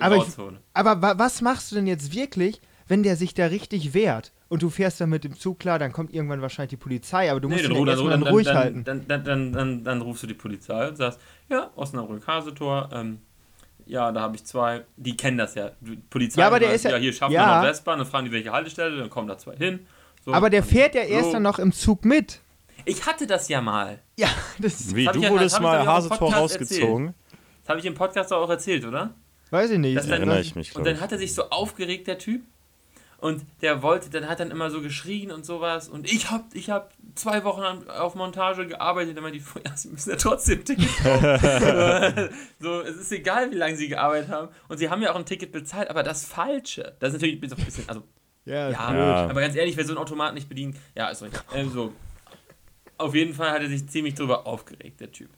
Aber 0.00 0.16
ich- 0.16 0.24
aber 0.72 1.02
wa 1.02 1.18
was 1.18 1.42
machst 1.42 1.70
du 1.70 1.76
denn 1.76 1.86
jetzt 1.86 2.14
wirklich, 2.14 2.62
wenn 2.88 3.02
der 3.02 3.16
sich 3.16 3.34
da 3.34 3.46
richtig 3.46 3.92
wehrt 3.92 4.32
und 4.54 4.62
du 4.62 4.70
fährst 4.70 5.00
dann 5.00 5.10
mit 5.10 5.24
dem 5.24 5.36
Zug 5.36 5.58
klar, 5.58 5.80
dann 5.80 5.92
kommt 5.92 6.14
irgendwann 6.14 6.40
wahrscheinlich 6.40 6.70
die 6.70 6.76
Polizei, 6.76 7.28
aber 7.28 7.40
du 7.40 7.48
musst 7.48 7.62
ja 7.64 7.68
dann, 7.70 7.86
erstmal 7.88 8.10
dann, 8.10 8.22
ruhig 8.22 8.46
dann, 8.46 8.56
halten. 8.56 8.84
Dann, 8.84 9.06
dann, 9.08 9.24
dann, 9.24 9.52
dann, 9.52 9.82
dann 9.84 10.00
rufst 10.00 10.22
du 10.22 10.26
die 10.28 10.34
Polizei 10.34 10.86
und 10.88 10.96
sagst, 10.96 11.18
ja, 11.48 11.70
Osnabrück-Hasetor, 11.74 12.88
ähm, 12.92 13.18
ja, 13.86 14.12
da 14.12 14.20
habe 14.20 14.36
ich 14.36 14.44
zwei, 14.44 14.84
die 14.96 15.16
kennen 15.16 15.38
das 15.38 15.56
ja. 15.56 15.72
Die 15.80 15.96
Polizei 15.96 16.40
Ja, 16.40 16.46
aber 16.46 16.60
der 16.60 16.68
weiß, 16.68 16.76
ist 16.84 16.84
ja- 16.90 16.96
hier 16.96 17.12
schaffen 17.12 17.32
ja. 17.32 17.46
wir 17.48 17.56
noch 17.62 17.68
Westbahn, 17.68 17.98
dann 17.98 18.06
fragen 18.06 18.26
die 18.26 18.32
welche 18.32 18.52
Haltestelle, 18.52 18.96
dann 18.96 19.10
kommen 19.10 19.26
da 19.26 19.36
zwei 19.36 19.56
hin. 19.56 19.80
So, 20.24 20.32
aber 20.32 20.50
der 20.50 20.62
fährt 20.62 20.94
ja 20.94 21.02
erst 21.02 21.26
so. 21.26 21.32
dann 21.32 21.42
noch 21.42 21.58
im 21.58 21.72
Zug 21.72 22.04
mit. 22.04 22.40
Ich 22.84 23.04
hatte 23.06 23.26
das 23.26 23.48
ja 23.48 23.60
mal. 23.60 23.98
Ja, 24.16 24.28
das 24.60 24.94
wie, 24.94 25.04
du 25.06 25.18
ich 25.18 25.22
ja- 25.24 25.30
wurdest 25.30 25.60
mal 25.60 25.84
Hasetor 25.84 26.32
rausgezogen. 26.32 27.14
Das 27.62 27.70
habe 27.70 27.80
ich 27.80 27.86
im 27.86 27.94
Podcast 27.94 28.32
auch 28.32 28.48
erzählt, 28.48 28.84
oder? 28.84 29.14
weiß 29.50 29.70
ich 29.70 29.78
nicht. 29.78 29.96
Das 29.96 30.06
dann- 30.06 30.18
Erinnere 30.18 30.40
ich 30.40 30.54
mich, 30.54 30.74
Und 30.76 30.86
dann 30.86 31.00
hat 31.00 31.12
er 31.12 31.18
sich 31.18 31.34
so 31.34 31.50
aufgeregt, 31.50 32.06
der 32.06 32.18
Typ. 32.18 32.42
Und 33.24 33.46
der 33.62 33.80
wollte, 33.80 34.10
dann 34.10 34.28
hat 34.28 34.40
dann 34.40 34.50
immer 34.50 34.68
so 34.68 34.82
geschrien 34.82 35.32
und 35.32 35.46
sowas. 35.46 35.88
Und 35.88 36.12
ich 36.12 36.30
hab, 36.30 36.54
ich 36.54 36.68
hab 36.68 36.92
zwei 37.14 37.42
Wochen 37.44 37.62
an, 37.62 37.88
auf 37.88 38.14
Montage 38.16 38.66
gearbeitet. 38.66 39.18
Meinte 39.18 39.38
ich, 39.38 39.44
ja, 39.64 39.74
sie 39.74 39.88
müssen 39.88 40.10
ja 40.10 40.16
trotzdem 40.16 40.58
ein 40.58 40.64
Ticket 40.66 40.94
kaufen. 40.98 42.28
so, 42.60 42.82
es 42.82 42.96
ist 42.96 43.12
egal, 43.12 43.50
wie 43.50 43.54
lange 43.54 43.76
sie 43.76 43.88
gearbeitet 43.88 44.28
haben. 44.28 44.48
Und 44.68 44.76
sie 44.76 44.90
haben 44.90 45.00
ja 45.00 45.10
auch 45.10 45.16
ein 45.16 45.24
Ticket 45.24 45.52
bezahlt, 45.52 45.88
aber 45.88 46.02
das 46.02 46.26
Falsche. 46.26 46.96
Das 47.00 47.14
ist 47.14 47.22
natürlich 47.22 47.40
so 47.48 47.56
ein 47.56 47.64
bisschen, 47.64 47.88
also, 47.88 48.02
ja, 48.44 48.68
ja. 48.68 48.94
Ja. 48.94 49.24
aber 49.24 49.40
ganz 49.40 49.56
ehrlich, 49.56 49.78
wer 49.78 49.86
so 49.86 49.92
einen 49.92 50.02
Automat 50.02 50.34
nicht 50.34 50.50
bedient, 50.50 50.76
ja, 50.94 51.08
ist 51.08 51.22
richtig. 51.22 51.40
Ähm, 51.54 51.70
so. 51.70 51.94
Auf 52.98 53.14
jeden 53.14 53.32
Fall 53.32 53.52
hat 53.52 53.62
er 53.62 53.70
sich 53.70 53.88
ziemlich 53.88 54.16
drüber 54.16 54.46
aufgeregt, 54.46 55.00
der 55.00 55.10
Typ. 55.10 55.30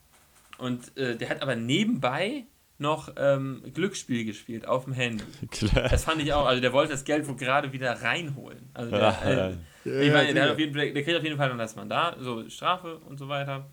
Und 0.59 0.97
äh, 0.99 1.15
der 1.15 1.29
hat 1.29 1.41
aber 1.41 1.55
nebenbei 1.55 2.47
noch 2.79 3.13
ähm, 3.17 3.63
Glücksspiel 3.73 4.25
gespielt 4.25 4.67
auf 4.67 4.85
dem 4.85 4.93
Handy. 4.93 5.25
Klar. 5.51 5.89
Das 5.89 6.05
fand 6.05 6.21
ich 6.21 6.33
auch. 6.33 6.47
Also 6.47 6.61
der 6.61 6.73
wollte 6.73 6.93
das 6.93 7.05
Geld 7.05 7.27
wohl 7.27 7.37
gerade 7.37 7.73
wieder 7.73 8.03
reinholen. 8.03 8.69
Also 8.75 8.91
der, 8.91 9.23
äh, 9.25 9.91
ja. 9.91 10.01
ich 10.01 10.13
meine, 10.13 10.35
der, 10.35 10.59
jeden 10.59 10.75
der 10.75 11.03
kriegt 11.03 11.17
auf 11.17 11.25
jeden 11.25 11.37
Fall 11.37 11.49
dann 11.49 11.59
das 11.59 11.77
Mandat, 11.77 12.19
so 12.21 12.49
Strafe 12.51 12.99
und 12.99 13.19
so 13.19 13.29
weiter. 13.29 13.71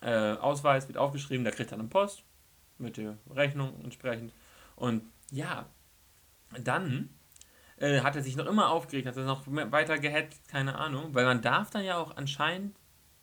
Äh, 0.00 0.32
Ausweis 0.32 0.88
wird 0.88 0.98
aufgeschrieben, 0.98 1.44
der 1.44 1.52
kriegt 1.52 1.70
dann 1.70 1.80
eine 1.80 1.88
Post 1.88 2.24
mit 2.78 2.96
der 2.96 3.16
Rechnung 3.30 3.80
entsprechend. 3.84 4.32
Und 4.74 5.02
ja, 5.30 5.66
dann 6.60 7.10
äh, 7.76 8.00
hat 8.00 8.16
er 8.16 8.22
sich 8.22 8.36
noch 8.36 8.46
immer 8.46 8.70
aufgeregt, 8.70 9.06
hat 9.06 9.16
er 9.16 9.24
noch 9.24 9.44
weiter 9.46 9.98
gehetzt, 9.98 10.48
keine 10.48 10.76
Ahnung, 10.76 11.14
weil 11.14 11.24
man 11.24 11.42
darf 11.42 11.70
dann 11.70 11.84
ja 11.84 11.98
auch 11.98 12.16
anscheinend 12.16 12.76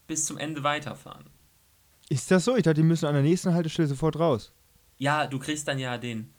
bis 0.08 0.25
zum 0.25 0.38
Ende 0.38 0.63
weiterfahren. 0.63 1.25
Ist 2.10 2.32
das 2.32 2.45
so? 2.45 2.55
Ich 2.55 2.63
dachte, 2.63 2.82
die 2.82 2.88
müssen 2.88 3.05
an 3.05 3.13
der 3.13 3.23
nächsten 3.23 3.53
Haltestelle 3.53 3.88
sofort 3.88 4.17
raus. 4.17 4.53
Ja, 4.99 5.25
du 5.25 5.39
kriegst 5.39 5.67
dann 5.67 5.79
ja 5.79 5.97
den, 5.97 6.31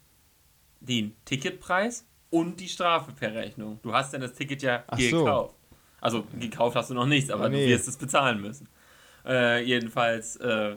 den 0.81 1.17
Ticketpreis 1.25 2.07
und 2.31 2.61
die 2.61 2.69
Strafe 2.69 3.11
per 3.13 3.35
Rechnung. 3.35 3.81
Du 3.83 3.93
hast 3.93 4.13
dann 4.15 4.21
das 4.21 4.35
Ticket 4.35 4.63
ja 4.63 4.85
Ach 4.87 4.99
so. 4.99 5.25
gekauft. 5.25 5.55
Also 6.01 6.25
gekauft 6.39 6.77
hast 6.77 6.91
du 6.91 6.95
noch 6.95 7.07
nichts, 7.07 7.31
aber 7.31 7.47
Oh, 7.47 7.49
nee. 7.49 7.65
du 7.65 7.73
wirst 7.73 7.89
es 7.89 7.97
bezahlen 7.97 8.41
müssen. 8.41 8.69
Äh, 9.25 9.65
jedenfalls 9.65 10.37
äh, 10.37 10.77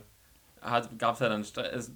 gab 0.98 1.14
es 1.14 1.20
ja 1.20 1.30
dann 1.30 1.44
Stress, 1.44 1.92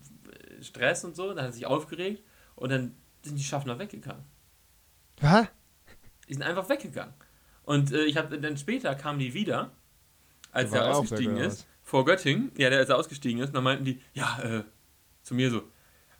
Stress 0.61 1.03
und 1.03 1.15
so, 1.15 1.29
dann 1.29 1.39
hat 1.39 1.45
er 1.45 1.53
sich 1.53 1.65
aufgeregt 1.65 2.21
und 2.55 2.71
dann 2.71 2.95
sind 3.23 3.37
die 3.37 3.43
Schaffner 3.43 3.79
weggegangen. 3.79 4.23
Was? 5.19 5.47
Die 6.27 6.33
sind 6.33 6.43
einfach 6.43 6.69
weggegangen. 6.69 7.13
Und 7.63 7.91
äh, 7.91 8.03
ich 8.05 8.15
habe 8.17 8.39
dann 8.39 8.57
später 8.57 8.95
kamen 8.95 9.19
die 9.19 9.33
wieder, 9.33 9.71
als 10.51 10.71
er 10.71 10.95
ausgestiegen 10.95 11.35
weg, 11.35 11.47
ist, 11.47 11.67
vor 11.83 12.05
Göttingen, 12.05 12.51
ja, 12.57 12.69
der 12.69 12.79
als 12.79 12.89
er 12.89 12.97
ausgestiegen 12.97 13.41
ist, 13.41 13.49
und 13.49 13.55
dann 13.55 13.63
meinten 13.63 13.85
die, 13.85 14.01
ja, 14.13 14.39
äh, 14.41 14.63
zu 15.23 15.35
mir 15.35 15.49
so, 15.49 15.63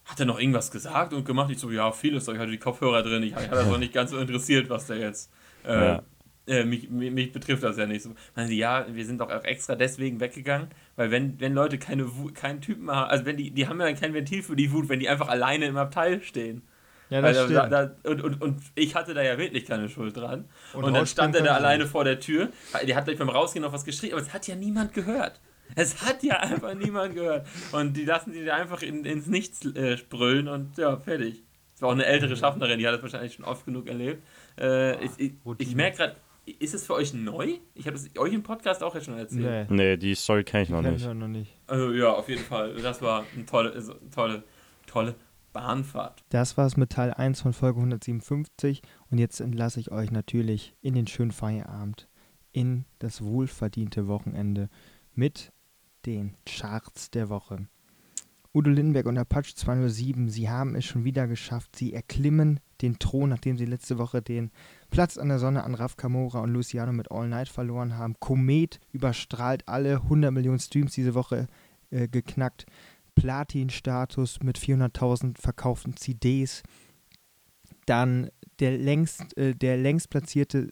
hat 0.08 0.20
er 0.20 0.26
noch 0.26 0.40
irgendwas 0.40 0.72
gesagt 0.72 1.14
und 1.14 1.26
gemacht? 1.26 1.50
Ich 1.52 1.60
so, 1.60 1.70
ja, 1.72 1.92
vieles, 1.92 2.28
ich 2.28 2.38
hatte 2.38 2.52
die 2.52 2.58
Kopfhörer 2.58 3.04
drin, 3.04 3.24
ich 3.24 3.36
hatte 3.36 3.50
das 3.50 3.68
auch 3.68 3.78
nicht 3.78 3.94
ganz 3.94 4.12
so 4.12 4.18
interessiert, 4.18 4.70
was 4.70 4.88
der 4.88 4.98
jetzt. 4.98 5.32
Äh, 5.66 5.74
Ja. 5.74 6.04
äh, 6.48 6.64
mich, 6.64 6.90
mich, 6.90 7.12
mich 7.12 7.32
betrifft 7.34 7.64
das 7.64 7.78
ja 7.78 7.86
nicht 7.86 8.04
so. 8.04 8.12
Meinen 8.36 8.48
sie, 8.48 8.58
ja, 8.58 8.86
wir 8.90 9.06
sind 9.06 9.20
doch 9.20 9.30
auch 9.30 9.44
extra 9.44 9.76
deswegen 9.76 10.20
weggegangen, 10.22 10.70
weil 10.96 11.12
wenn, 11.12 11.40
wenn 11.42 11.54
Leute 11.54 11.78
keine 11.78 12.16
Wut, 12.16 12.36
keinen 12.36 12.62
Typen 12.62 12.90
haben, 12.90 13.10
also 13.10 13.26
wenn 13.26 13.36
die, 13.38 13.52
die 13.52 13.68
haben 13.68 13.80
ja 13.82 13.92
kein 13.94 14.14
Ventil 14.14 14.44
für 14.44 14.56
die 14.56 14.72
Wut, 14.72 14.88
wenn 14.90 15.00
die 15.02 15.10
einfach 15.10 15.28
alleine 15.28 15.66
im 15.66 15.78
Abteil 15.78 16.22
stehen. 16.24 16.62
Ja, 17.10 17.22
das 17.22 17.38
da, 17.38 17.44
stimmt. 17.46 17.58
da, 17.72 17.86
da, 17.86 18.10
und, 18.10 18.22
und, 18.22 18.42
und 18.42 18.62
ich 18.76 18.96
hatte 18.96 19.14
da 19.14 19.22
ja 19.22 19.38
wirklich 19.38 19.66
keine 19.66 19.88
Schuld 19.88 20.16
dran. 20.18 20.46
Und 20.74 20.84
Und, 20.84 20.94
dann 20.94 21.06
stand 21.06 21.36
er 21.36 21.42
da 21.42 21.54
alleine 21.56 21.84
nicht. 21.84 21.92
vor 21.92 22.04
der 22.04 22.20
Tür. 22.20 22.50
Der 22.86 22.96
hat 22.98 23.06
gleich 23.06 23.18
beim 23.18 23.30
Rausgehen 23.30 23.64
noch 23.64 23.72
was 23.74 23.86
geschrien, 23.86 24.12
aber 24.14 24.22
es 24.22 24.34
hat 24.34 24.46
ja 24.48 24.56
niemand 24.56 24.94
gehört. 24.94 25.40
Es 25.76 26.04
hat 26.06 26.24
ja 26.24 26.40
einfach 26.40 26.74
niemand 26.74 27.14
gehört. 27.16 27.48
Und 27.72 27.96
die 27.96 28.06
lassen 28.06 28.34
die 28.34 28.44
da 28.46 28.56
einfach 28.56 28.82
in, 28.82 29.06
ins 29.06 29.28
Nichts 29.28 29.66
äh, 29.66 29.98
sprüllen 29.98 30.48
und 30.48 30.78
ja, 30.78 30.98
fertig. 30.98 31.44
Es 31.76 31.82
war 31.82 31.90
auch 31.90 31.94
eine 31.94 32.06
ältere 32.06 32.36
Schaffnerin, 32.36 32.80
die 32.80 32.88
hat 32.88 32.96
das 32.96 33.04
wahrscheinlich 33.04 33.34
schon 33.34 33.46
oft 33.46 33.66
genug 33.66 33.88
erlebt. 33.88 34.24
Äh, 34.60 35.04
ich 35.06 35.12
ich, 35.20 35.34
ich 35.60 35.76
merke 35.76 35.98
gerade, 35.98 36.16
ist 36.60 36.74
es 36.74 36.86
für 36.86 36.94
euch 36.96 37.14
neu? 37.14 37.56
Ich 37.76 37.86
habe 37.86 37.98
es 37.98 38.10
euch 38.18 38.34
im 38.34 38.42
Podcast 38.42 38.82
auch 38.82 38.96
jetzt 38.96 39.06
schon 39.06 39.18
erzählt. 39.18 39.70
Nee, 39.70 39.76
Nee, 39.76 39.98
die 39.98 40.16
Story 40.16 40.44
kenne 40.44 40.64
ich 40.64 40.70
noch 40.70 40.82
nicht. 40.82 41.06
noch 41.06 41.28
nicht. 41.28 41.54
Also, 41.68 41.92
ja, 41.92 42.12
auf 42.14 42.30
jeden 42.30 42.44
Fall. 42.44 42.74
Das 42.76 43.02
war 43.02 43.26
eine 43.36 43.46
tolle, 43.46 43.74
also, 43.74 43.94
tolle, 44.14 44.44
tolle 44.88 45.16
Bahnfahrt. 45.54 46.24
Das 46.30 46.58
war's 46.58 46.78
mit 46.78 46.92
Teil 46.92 47.14
1 47.14 47.42
von 47.42 47.54
Folge 47.54 47.80
157 47.80 48.82
und 49.12 49.18
jetzt 49.18 49.40
entlasse 49.42 49.80
ich 49.80 49.92
euch 49.92 50.12
natürlich 50.12 50.74
in 50.82 50.94
den 50.96 51.06
schönen 51.08 51.32
Feierabend, 51.32 52.08
in 52.54 52.86
das 53.00 53.24
wohlverdiente 53.24 54.08
Wochenende 54.08 54.70
mit 55.14 55.52
den 56.08 56.36
Charts 56.46 57.12
der 57.12 57.30
Woche. 57.30 57.68
Udo 58.54 58.72
Lindenberg 58.72 59.06
und 59.06 59.18
Apache 59.18 59.54
207, 59.54 60.30
sie 60.30 60.50
haben 60.50 60.74
es 60.74 60.86
schon 60.86 61.04
wieder 61.04 61.28
geschafft. 61.28 61.76
Sie 61.76 61.94
erklimmen 61.94 62.60
den 62.82 62.98
Thron, 62.98 63.30
nachdem 63.30 63.58
sie 63.58 63.66
letzte 63.66 64.00
Woche 64.00 64.22
den 64.22 64.52
Platz 64.90 65.18
an 65.18 65.28
der 65.28 65.38
Sonne 65.38 65.64
an 65.64 65.76
Raf 65.76 65.98
Kamora 65.98 66.40
und 66.40 66.52
Luciano 66.52 66.94
mit 66.94 67.12
All 67.12 67.28
Night 67.28 67.50
verloren 67.50 67.98
haben. 67.98 68.16
Komet 68.20 68.80
überstrahlt 68.94 69.68
alle 69.68 69.98
100 69.98 70.32
Millionen 70.32 70.60
Streams 70.60 70.94
diese 70.94 71.14
Woche 71.14 71.48
äh, 71.92 72.08
geknackt. 72.08 72.66
Platin-Status 73.16 74.40
mit 74.42 74.58
400.000 74.58 75.40
verkauften 75.40 75.98
CDs. 75.98 76.64
Dann 77.86 78.30
der 78.60 78.78
längst, 78.78 79.38
äh, 79.38 79.54
der 79.54 79.78
längst 79.78 80.10
platzierte 80.10 80.70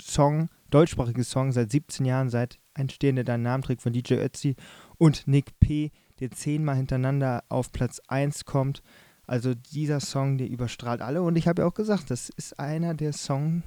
Song, 0.00 0.50
deutschsprachige 0.70 1.24
Song 1.24 1.52
seit 1.52 1.70
17 1.72 2.04
Jahren, 2.04 2.30
seit 2.30 2.58
Entstehen 2.80 3.16
der 3.16 3.24
Deinen 3.24 3.42
Namen 3.42 3.62
trägt 3.62 3.82
von 3.82 3.92
DJ 3.92 4.14
Ötzi 4.14 4.56
und 4.98 5.26
Nick 5.26 5.58
P., 5.60 5.90
der 6.18 6.30
zehnmal 6.30 6.76
hintereinander 6.76 7.44
auf 7.48 7.72
Platz 7.72 8.00
1 8.08 8.44
kommt. 8.44 8.82
Also 9.26 9.54
dieser 9.54 10.00
Song, 10.00 10.38
der 10.38 10.48
überstrahlt 10.48 11.00
alle. 11.00 11.22
Und 11.22 11.36
ich 11.36 11.46
habe 11.46 11.62
ja 11.62 11.68
auch 11.68 11.74
gesagt, 11.74 12.10
das 12.10 12.30
ist 12.30 12.58
einer 12.58 12.94
der 12.94 13.12
Songs 13.12 13.62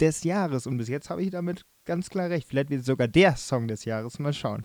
des 0.00 0.24
Jahres. 0.24 0.66
Und 0.66 0.78
bis 0.78 0.88
jetzt 0.88 1.10
habe 1.10 1.22
ich 1.22 1.30
damit 1.30 1.64
ganz 1.84 2.10
klar 2.10 2.28
recht. 2.28 2.48
Vielleicht 2.48 2.70
wird 2.70 2.80
es 2.80 2.86
sogar 2.86 3.08
der 3.08 3.36
Song 3.36 3.68
des 3.68 3.84
Jahres. 3.84 4.18
Mal 4.18 4.32
schauen. 4.32 4.64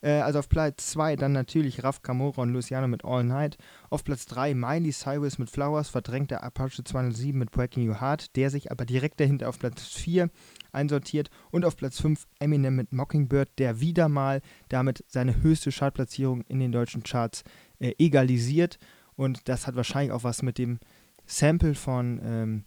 Äh, 0.00 0.20
also 0.20 0.38
auf 0.38 0.48
Platz 0.48 0.90
2 0.92 1.16
dann 1.16 1.32
natürlich 1.32 1.82
Raf 1.84 2.02
Kamora 2.02 2.42
und 2.42 2.52
Luciano 2.52 2.88
mit 2.88 3.04
All 3.04 3.24
Night. 3.24 3.58
Auf 3.90 4.04
Platz 4.04 4.26
3 4.26 4.54
Miley 4.54 4.92
Cyrus 4.92 5.38
mit 5.38 5.50
Flowers, 5.50 5.88
verdrängt 5.88 6.30
der 6.30 6.42
Apache 6.42 6.84
207 6.84 7.38
mit 7.38 7.50
Breaking 7.50 7.88
Your 7.88 8.00
Heart, 8.00 8.36
der 8.36 8.50
sich 8.50 8.70
aber 8.70 8.84
direkt 8.84 9.20
dahinter 9.20 9.48
auf 9.48 9.58
Platz 9.58 9.86
4 9.86 10.30
einsortiert. 10.72 11.30
Und 11.50 11.64
auf 11.64 11.76
Platz 11.76 12.00
5 12.00 12.26
Eminem 12.38 12.76
mit 12.76 12.92
Mockingbird, 12.92 13.50
der 13.58 13.80
wieder 13.80 14.08
mal 14.08 14.40
damit 14.68 15.04
seine 15.08 15.42
höchste 15.42 15.70
Chartplatzierung 15.70 16.42
in 16.42 16.60
den 16.60 16.72
deutschen 16.72 17.02
Charts 17.02 17.44
äh, 17.78 17.92
egalisiert. 17.98 18.78
Und 19.16 19.48
das 19.48 19.66
hat 19.66 19.76
wahrscheinlich 19.76 20.12
auch 20.12 20.24
was 20.24 20.42
mit 20.42 20.58
dem 20.58 20.78
Sample 21.26 21.74
von 21.74 22.20
ähm, 22.22 22.64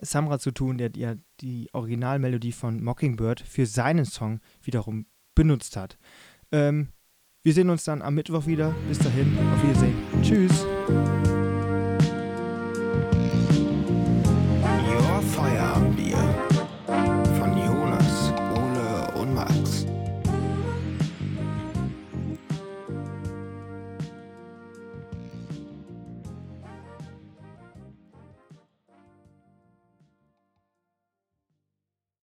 Samra 0.00 0.38
zu 0.38 0.50
tun, 0.50 0.78
der 0.78 0.90
ja 0.94 1.14
die 1.40 1.68
Originalmelodie 1.72 2.52
von 2.52 2.82
Mockingbird 2.82 3.40
für 3.40 3.66
seinen 3.66 4.04
Song 4.04 4.40
wiederum 4.62 5.06
benutzt 5.40 5.74
hat. 5.78 5.96
Ähm, 6.52 6.88
wir 7.42 7.54
sehen 7.54 7.70
uns 7.70 7.84
dann 7.84 8.02
am 8.02 8.14
Mittwoch 8.14 8.46
wieder. 8.46 8.74
Bis 8.88 8.98
dahin, 8.98 9.38
auf 9.54 9.62
Wiedersehen. 9.62 9.94
Tschüss. 10.22 10.66